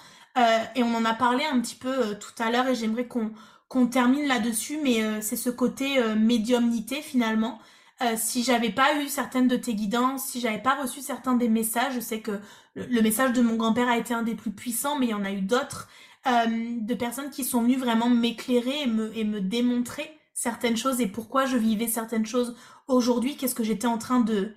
[0.75, 3.31] et on en a parlé un petit peu tout à l'heure et j'aimerais qu'on
[3.73, 7.59] qu'on termine là-dessus, mais euh, c'est ce côté euh, médiumnité finalement.
[8.03, 11.49] Euh, si j'avais pas eu certaines de tes guidances, si j'avais pas reçu certains des
[11.49, 12.39] messages, je sais que
[12.75, 15.23] le, message de mon grand-père a été un des plus puissants, mais il y en
[15.23, 15.87] a eu d'autres,
[16.25, 21.07] de personnes qui sont venues vraiment m'éclairer et me, et me démontrer certaines choses et
[21.07, 22.55] pourquoi je vivais certaines choses
[22.87, 24.53] aujourd'hui, qu'est-ce que j'étais en train de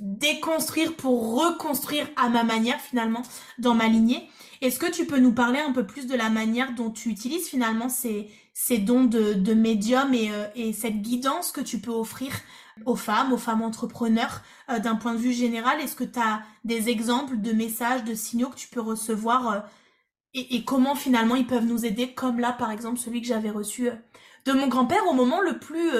[0.00, 3.22] déconstruire pour reconstruire à ma manière finalement
[3.58, 4.28] dans ma lignée.
[4.62, 7.46] Est-ce que tu peux nous parler un peu plus de la manière dont tu utilises
[7.48, 12.32] finalement ces, ces dons de, médium euh, et, cette guidance que tu peux offrir
[12.86, 15.80] aux femmes, aux femmes entrepreneurs euh, d'un point de vue général?
[15.80, 19.60] Est-ce que tu as des exemples de messages, de signaux que tu peux recevoir euh,
[20.32, 23.90] et, comment finalement ils peuvent nous aider, comme là par exemple celui que j'avais reçu
[24.46, 25.90] de mon grand-père au moment le plus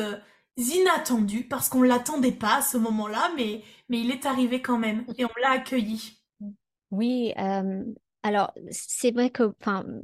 [0.57, 4.79] inattendu, parce qu'on ne l'attendait pas à ce moment-là, mais, mais il est arrivé quand
[4.79, 6.23] même et on l'a accueilli.
[6.93, 7.33] Oui,
[8.23, 9.55] alors, c'est vrai que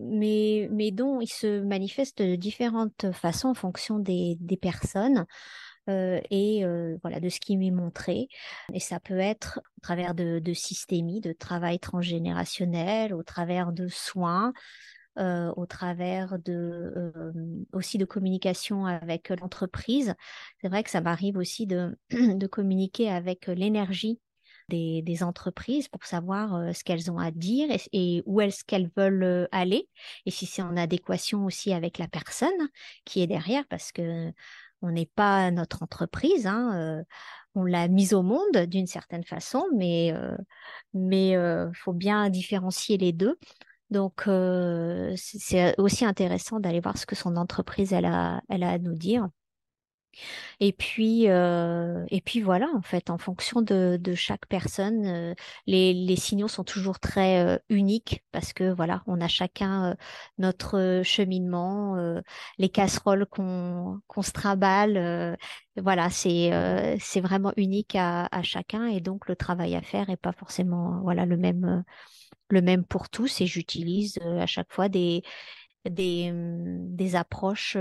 [0.00, 5.26] mes, mes dons, ils se manifestent de différentes façons en fonction des, des personnes.
[5.88, 8.28] Euh, et euh, voilà de ce qui m'est montré.
[8.72, 13.88] Et ça peut être au travers de, de systémie, de travail transgénérationnel, au travers de
[13.88, 14.52] soins,
[15.18, 17.32] euh, au travers de
[17.72, 20.14] aussi de communication avec l'entreprise.
[20.60, 24.20] C'est vrai que ça m'arrive aussi de, de communiquer avec l'énergie
[24.68, 29.88] des, entreprises pour savoir ce qu'elles ont à dire et, où est-ce qu'elles veulent aller
[30.26, 32.68] et si c'est en adéquation aussi avec la personne
[33.04, 34.32] qui est derrière parce que
[34.82, 36.46] on n'est pas notre entreprise.
[36.46, 37.04] Hein, euh,
[37.54, 40.12] on l'a mise au monde d'une certaine façon, mais
[40.92, 41.34] mais
[41.74, 43.38] faut bien différencier les deux.
[43.90, 44.24] Donc
[45.16, 49.28] c'est aussi intéressant d'aller voir ce que son entreprise elle a à nous dire.
[50.60, 55.34] Et puis, euh, et puis voilà, en fait, en fonction de, chaque personne, euh,
[55.66, 59.96] les, signaux sont toujours très euh, uniques parce que voilà, on a chacun
[60.38, 61.96] notre cheminement,
[62.58, 65.36] les casseroles qu'on se traballe.
[65.76, 66.50] voilà, c'est
[67.20, 71.36] vraiment unique à, chacun et donc le travail à faire est pas forcément voilà le
[71.36, 71.84] même
[72.48, 73.40] le même pour tous.
[73.40, 75.22] Et j'utilise à chaque fois des
[75.90, 77.76] des, mmh, des approches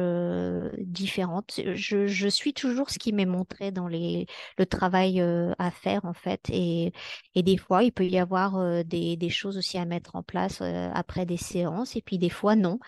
[0.80, 1.60] différentes.
[1.74, 4.26] Je, suis toujours ce qui m'est montré dans le
[4.66, 6.49] travail à faire en fait.
[6.49, 6.93] Et,
[7.36, 10.62] des fois, il peut y avoir des, choses aussi à mettre en place
[10.93, 11.95] après des séances.
[11.95, 12.80] Et puis des fois, non.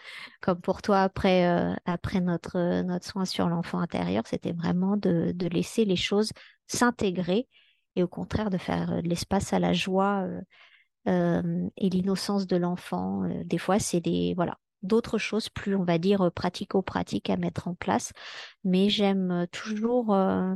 [0.41, 6.31] Comme pour toi, après, notre, soin sur l'enfant intérieur, c'était vraiment de laisser les choses
[6.67, 7.47] s'intégrer
[7.97, 10.27] et au contraire de faire de l'espace à la joie.
[11.07, 13.23] et l'innocence de l'enfant.
[13.45, 17.75] des fois, c'est des voilà, d'autres choses plus, on va dire, pratico-pratiques à mettre en
[17.75, 18.13] place.
[18.63, 20.55] Mais j'aime toujours, euh,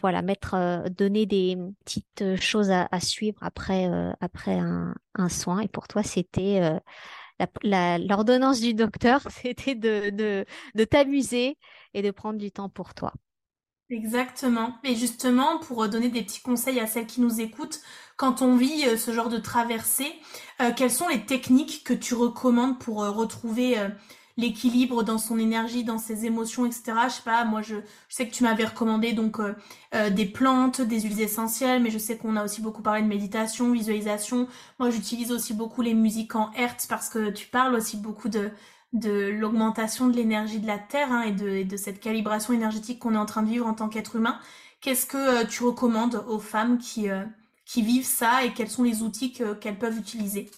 [0.00, 4.94] voilà, mettre, euh, donner des petites choses à, suivre après, euh, après un,
[5.28, 5.60] soin.
[5.60, 6.80] Et pour toi, c'était
[7.62, 10.44] l'ordonnance du docteur, c'était de, de,
[10.74, 11.58] de t'amuser
[11.94, 13.12] et de prendre du temps pour toi.
[13.90, 14.76] Exactement.
[14.84, 17.80] Et justement, pour donner des petits conseils à celles qui nous écoutent,
[18.16, 20.12] quand on vit euh, ce genre de traversée,
[20.60, 23.76] euh, quelles sont les techniques que tu recommandes pour euh, retrouver
[24.36, 26.92] l'équilibre dans son énergie, dans ses émotions, etc.
[27.08, 27.76] Je sais pas, moi je,
[28.08, 29.38] sais que tu m'avais recommandé donc
[29.92, 33.70] des plantes, des huiles essentielles, mais je sais qu'on a aussi beaucoup parlé de méditation,
[33.72, 34.48] visualisation.
[34.78, 38.50] Moi j'utilise aussi beaucoup les musiques en hertz parce que tu parles aussi beaucoup de
[38.92, 41.32] de l'augmentation de l'énergie de la Terre hein, et,
[41.64, 44.38] de, cette calibration énergétique qu'on est en train de vivre en tant qu'être humain.
[44.80, 47.08] Qu'est-ce que tu recommandes aux femmes qui,
[47.66, 50.50] qui vivent ça et quels sont les outils qu'elles peuvent utiliser?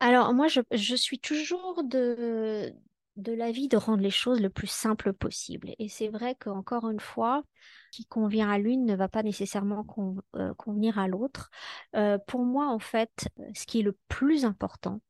[0.00, 2.72] Alors moi, je, je, suis toujours de,
[3.18, 5.74] de l'avis de rendre les choses le plus simple possible.
[5.78, 7.42] Et c'est vrai qu'encore une fois,
[7.90, 9.84] qui convient à l'une ne va pas nécessairement
[10.36, 11.50] euh, convenir à l'autre.
[11.96, 15.00] Euh, pour moi, en fait, ce qui est le plus important,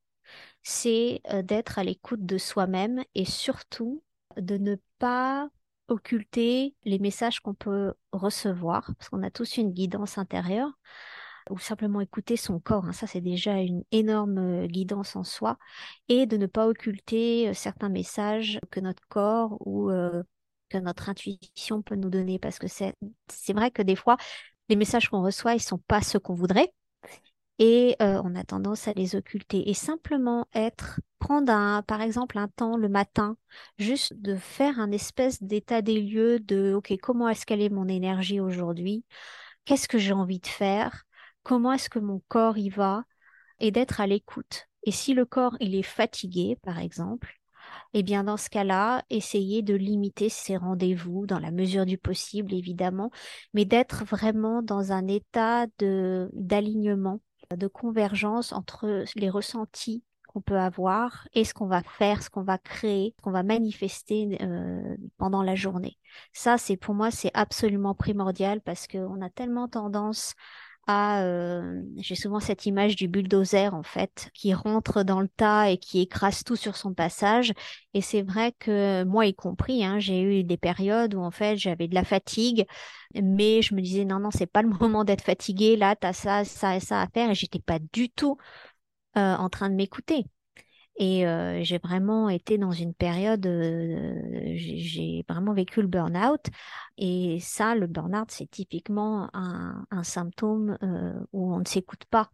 [0.69, 4.03] c'est euh, d'être à l'écoute de soi-même et surtout
[4.37, 5.49] de ne pas
[5.89, 10.71] occulter les messages qu'on peut recevoir, parce qu'on a tous une guidance intérieure,
[11.49, 12.85] ou simplement écouter son corps.
[12.85, 12.93] Hein.
[12.93, 15.57] ça, c'est déjà une énorme euh, guidance en soi,
[16.09, 19.91] et de ne pas occulter euh, certains messages que notre corps ou
[20.69, 22.95] que notre intuition peut nous donner, parce que c'est
[23.55, 24.19] vrai que des fois,
[24.69, 26.75] les messages qu'on reçoit, ils sont pas ceux qu'on voudrait.
[27.59, 29.68] Et euh, on a tendance à les occulter.
[29.68, 33.36] Et simplement être, prendre un, par exemple un temps le matin,
[33.78, 37.88] juste de faire un espèce d'état des lieux de, OK, comment est-ce qu'elle est mon
[37.88, 39.04] énergie aujourd'hui?
[39.64, 41.04] Qu'est-ce que j'ai envie de faire?
[41.42, 43.04] Comment est-ce que mon corps y va?
[43.61, 44.66] Et d'être à l'écoute.
[44.84, 47.34] Et si le corps, il est fatigué, par exemple,
[47.94, 52.54] eh bien dans ce cas-là, essayer de limiter ces rendez-vous dans la mesure du possible,
[52.54, 53.11] évidemment,
[53.54, 57.20] mais d'être vraiment dans un état d'alignement,
[57.57, 62.42] de convergence entre les ressentis qu'on peut avoir et ce qu'on va faire, ce qu'on
[62.42, 65.99] va créer, ce qu'on va manifester euh, pendant la journée.
[66.34, 70.34] Ça, c'est pour moi, c'est absolument primordial parce qu'on a tellement tendance
[70.91, 75.76] euh, j'ai souvent cette image du bulldozer en fait qui rentre dans le tas et
[75.78, 77.53] qui écrase tout sur son passage.
[77.95, 81.57] Et c'est vrai que moi y compris, hein, j'ai eu des périodes où en fait
[81.59, 82.66] j'avais de la fatigue,
[83.14, 85.76] mais je me disais non non c'est pas le moment d'être fatigué.
[85.76, 88.39] Là t'as ça ça et ça à faire et j'étais pas du tout
[89.16, 90.26] euh, en train de m'écouter.
[90.99, 96.44] Et euh, j'ai vraiment été dans une période, euh, j'ai vraiment vécu le burn-out.
[96.96, 102.30] Et ça, le burn-out, c'est typiquement un, symptôme euh, où on ne s'écoute pas,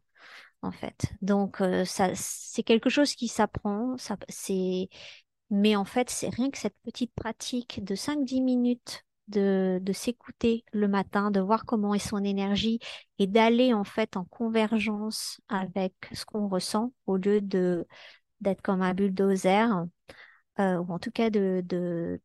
[0.63, 1.13] en fait.
[1.21, 3.99] Donc, ça, c'est quelque chose qui s'apprend.
[3.99, 4.89] Ça, c'est,
[5.51, 10.65] mais en fait, c'est rien que cette petite pratique de 5-10 minutes de, de s'écouter
[10.73, 12.79] le matin, de voir comment est son énergie
[13.19, 17.87] et d'aller en fait en convergence avec ce qu'on ressent au lieu de
[18.41, 19.69] d'être comme un bulldozer,
[20.61, 21.65] euh, ou en tout cas de,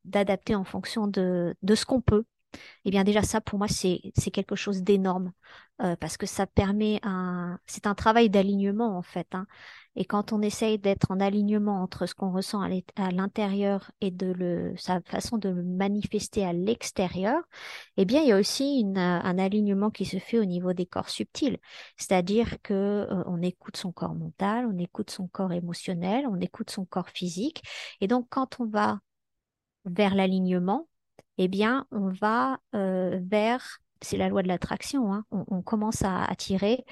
[0.05, 2.25] d'adapter en fonction de, de ce qu'on peut.
[2.85, 5.33] Eh bien déjà ça pour moi c'est quelque chose d'énorme
[5.81, 9.47] euh, parce que ça permet un c'est un travail d'alignement en fait hein.
[9.95, 14.73] Et quand on essaye d'être en alignement entre ce qu'on ressent à l'intérieur et de
[14.77, 17.41] sa façon de le manifester à l'extérieur,
[17.97, 21.09] eh bien, il y a aussi un alignement qui se fait au niveau des corps
[21.09, 21.57] subtils.
[21.97, 26.69] C'est-à-dire que euh, on écoute son corps mental, on écoute son corps émotionnel, on écoute
[26.69, 27.63] son corps physique.
[28.01, 28.99] Et donc, quand on va
[29.85, 30.87] vers l'alignement,
[31.37, 36.23] eh bien, on va euh, vers, c'est la loi de l'attraction, hein, on, commence à
[36.25, 36.85] attirer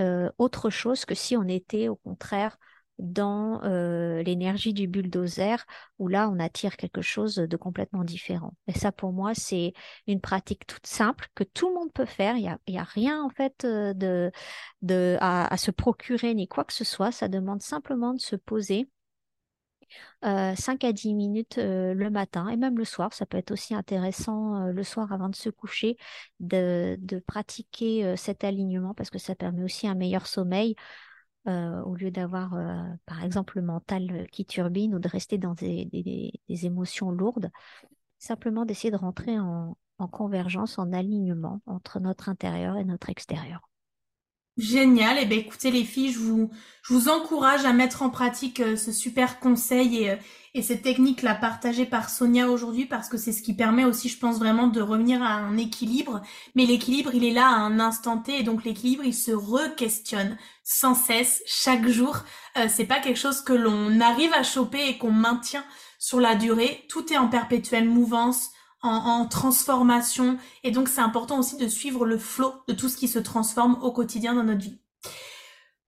[0.00, 2.58] euh, autre chose que si on était au contraire
[2.98, 5.64] dans euh, l'énergie du bulldozer,
[5.98, 8.54] où là, on attire quelque chose de complètement différent.
[8.68, 9.72] Et ça, pour moi, c'est
[10.06, 12.36] une pratique toute simple que tout le monde peut faire.
[12.36, 14.30] Il n'y a, y a, rien, en fait, euh, de,
[14.82, 17.10] de, à, à, se procurer ni quoi que ce soit.
[17.10, 18.88] Ça demande simplement de se poser
[20.22, 23.12] 5 euh, à 10 minutes euh, le matin et même le soir.
[23.12, 25.96] Ça peut être aussi intéressant euh, le soir avant de se coucher
[26.40, 30.74] de, pratiquer cet alignement parce que ça permet aussi un meilleur sommeil.
[31.46, 32.56] au lieu d'avoir,
[33.06, 35.90] par exemple, le mental qui turbine ou de rester dans des,
[36.48, 37.50] émotions lourdes,
[38.18, 43.68] simplement d'essayer de rentrer en, en convergence, en alignement entre notre intérieur et notre extérieur.
[44.56, 45.18] Génial.
[45.20, 46.50] Eh ben écoutez les filles, je vous,
[46.82, 50.16] je vous encourage à mettre en pratique euh, ce super conseil et, euh,
[50.54, 54.08] et cette technique là partagée par Sonia aujourd'hui parce que c'est ce qui permet aussi,
[54.08, 56.22] je pense vraiment, de revenir à un équilibre.
[56.54, 60.38] Mais l'équilibre, il est là à un instant T et donc l'équilibre, il se re-questionne
[60.62, 62.18] sans cesse chaque jour.
[62.56, 65.64] Euh, c'est pas quelque chose que l'on arrive à choper et qu'on maintient
[65.98, 66.84] sur la durée.
[66.88, 68.50] Tout est en perpétuelle mouvance
[68.84, 70.38] en, transformation.
[70.62, 73.78] Et donc, c'est important aussi de suivre le flot de tout ce qui se transforme
[73.82, 74.78] au quotidien dans notre vie.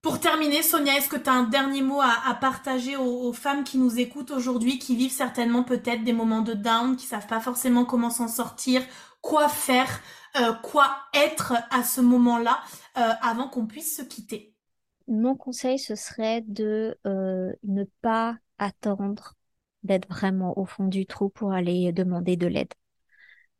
[0.02, 3.76] Pour terminer, Sonia, est-ce que tu as un dernier mot à, partager aux, femmes qui
[3.76, 7.84] nous écoutent aujourd'hui, qui vivent certainement peut-être des moments de down, qui savent pas forcément
[7.84, 8.82] comment s'en sortir,
[9.20, 10.00] quoi faire,
[10.36, 12.60] euh, quoi être à ce moment-là,
[12.98, 14.54] euh, avant qu'on puisse se quitter?
[15.08, 19.34] Mon conseil, ce serait de euh, ne pas attendre
[19.82, 22.72] d'être vraiment au fond du trou pour aller demander de l'aide.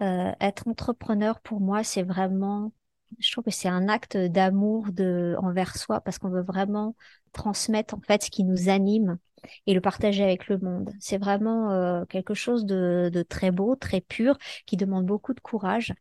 [0.02, 2.72] Euh, être entrepreneur pour moi, c'est vraiment,
[3.18, 6.94] je trouve que c'est un acte d'amour de envers soi parce qu'on veut vraiment
[7.32, 9.18] transmettre en fait ce qui nous anime
[9.66, 10.90] et le partager avec le monde.
[11.00, 14.36] C'est vraiment euh, quelque chose de, très beau, très pur,
[14.66, 15.94] qui demande beaucoup de courage.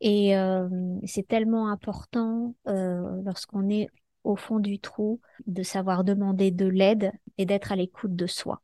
[0.00, 0.68] Et euh,
[1.06, 3.88] c'est tellement important lorsqu'on est
[4.22, 8.62] au fond du trou de savoir demander de l'aide et d'être à l'écoute de soi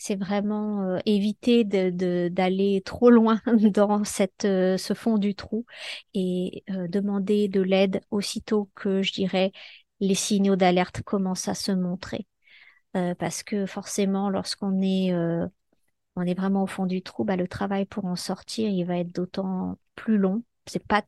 [0.00, 3.42] c'est vraiment euh, éviter d'aller trop loin
[3.74, 4.02] dans
[4.44, 5.66] euh, ce fond du trou
[6.14, 9.52] et euh, demander de l'aide aussitôt que je dirais
[10.00, 12.26] les signaux d'alerte commencent à se montrer.
[13.18, 15.12] parce que forcément, lorsqu'on est,
[16.16, 18.96] on est vraiment au fond du trou, bah, le travail pour en sortir, il va
[18.98, 20.42] être d'autant plus long.
[20.66, 21.02] C'est pas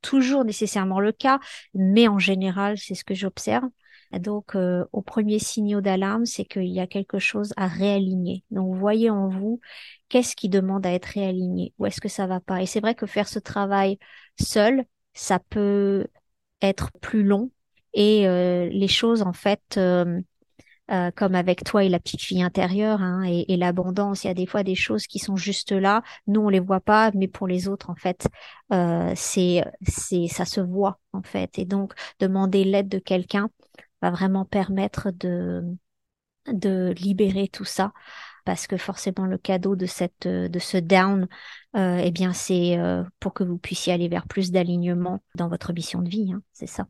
[0.00, 1.40] toujours nécessairement le cas,
[1.74, 3.68] mais en général, c'est ce que j'observe.
[4.12, 8.44] Donc, euh, au premier signaux d'alarme, c'est qu'il y a quelque chose à réaligner.
[8.50, 9.60] Donc, voyez en vous
[10.08, 12.62] qu'est-ce qui demande à être réaligné, où est-ce que ça va pas?
[12.62, 13.98] Et c'est vrai que faire ce travail
[14.40, 14.84] seul,
[15.14, 16.06] ça peut
[16.62, 17.50] être plus long
[17.94, 18.22] et
[18.70, 19.78] les choses en fait
[20.90, 24.24] euh, comme avec toi et la petite fille intérieure hein, et, l'abondance.
[24.24, 26.02] Il y a des fois des choses qui sont juste là.
[26.26, 28.26] Nous, on les voit pas, mais pour les autres, en fait,
[28.72, 31.58] euh, c'est c'est ça se voit en fait.
[31.58, 33.50] Et donc, demander l'aide de quelqu'un
[34.02, 35.64] va vraiment permettre de
[36.46, 37.92] de libérer tout ça.
[38.44, 41.28] Parce que forcément le cadeau de cette de ce down
[41.76, 45.72] euh, eh bien c'est euh, pour que vous puissiez aller vers plus d'alignement dans votre
[45.74, 46.86] mission de vie hein, c'est ça.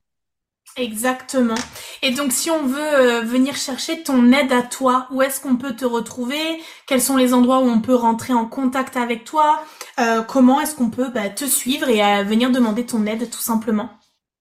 [0.76, 1.56] Exactement.
[2.02, 5.56] Et donc si on veut euh, venir chercher ton aide à toi, où est-ce qu'on
[5.56, 6.38] peut te retrouver?
[6.86, 9.64] Quels sont les endroits où on peut rentrer en contact avec toi?
[9.98, 13.90] Euh, Comment est-ce qu'on peut bah, te suivre et venir demander ton aide tout simplement?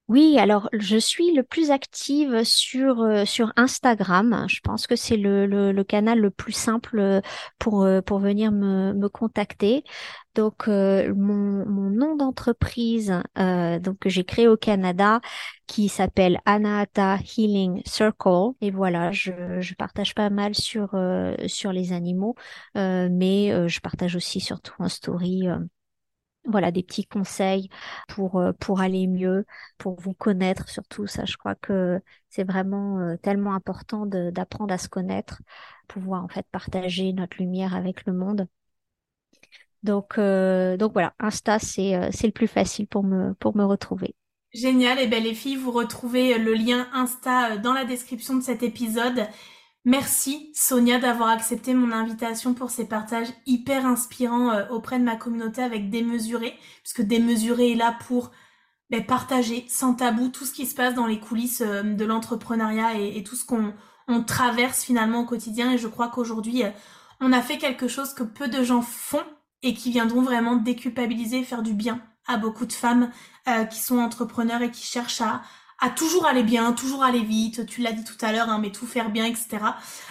[0.07, 4.45] Oui, alors je suis le plus active sur sur Instagram.
[4.47, 7.21] Je pense que c'est le, le, canal le plus simple
[7.59, 9.83] pour pour venir me, me contacter.
[10.37, 15.19] Donc euh, mon, mon, nom d'entreprise euh, donc que j'ai créé au Canada
[15.65, 21.73] qui s'appelle Anahata Healing Circle et voilà je, je partage pas mal sur euh, sur
[21.73, 22.35] les animaux
[22.75, 25.47] mais je partage aussi surtout en story
[26.47, 27.69] voilà des petits conseils
[28.07, 29.45] pour pour aller mieux
[29.77, 34.89] pour vous connaître surtout ça je crois que c'est vraiment tellement important d'apprendre à se
[34.89, 35.41] connaître
[35.87, 38.47] pouvoir en fait partager notre lumière avec le monde
[39.83, 43.63] donc, euh, donc voilà, Insta, c'est euh, c'est le plus facile pour me, pour me
[43.63, 44.15] retrouver.
[44.53, 48.41] Génial, et bien les filles, vous retrouvez euh, le lien Insta dans la description de
[48.41, 49.27] cet épisode.
[49.87, 55.63] Merci Sonia d'avoir accepté mon invitation pour ces partages hyper inspirants auprès de ma communauté
[55.63, 58.31] avec Démesuré, puisque Démesuré est là pour
[58.89, 63.23] ben, partager sans tabou tout ce qui se passe dans les coulisses de l'entrepreneuriat et,
[63.23, 63.73] tout ce qu'on
[64.09, 65.71] on traverse finalement au quotidien.
[65.71, 66.63] Et je crois qu'aujourd'hui,
[67.21, 69.23] on a fait quelque chose que peu de gens font
[69.63, 73.09] et qui viendront vraiment déculpabiliser faire du bien à beaucoup de femmes
[73.47, 75.43] euh, qui sont entrepreneurs et qui cherchent à,
[75.79, 78.71] à toujours aller bien, toujours aller vite, tu l'as dit tout à l'heure, hein, mais
[78.71, 79.59] tout faire bien, etc.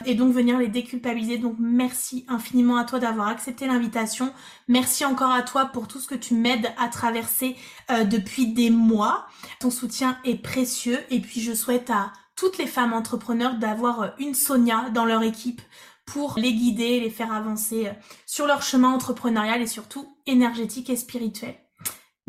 [0.05, 1.39] Et donc venir les déculpabiliser.
[1.39, 4.33] Donc merci infiniment à toi d'avoir accepté l'invitation.
[4.69, 7.57] Merci encore à toi pour tout ce que tu m'aides à traverser
[7.91, 9.27] euh, depuis des mois.
[9.59, 14.35] Ton soutien est précieux et puis je souhaite à toutes les femmes entrepreneurs d'avoir une
[14.35, 15.63] Sonia dans leur équipe
[16.05, 17.93] pour les guider, les faire avancer euh,
[18.25, 21.57] sur leur chemin entrepreneurial et surtout énergétique et spirituel.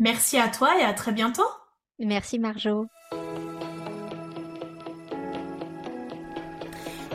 [0.00, 1.46] Merci à toi et à très bientôt.
[2.00, 2.88] Merci Marjo.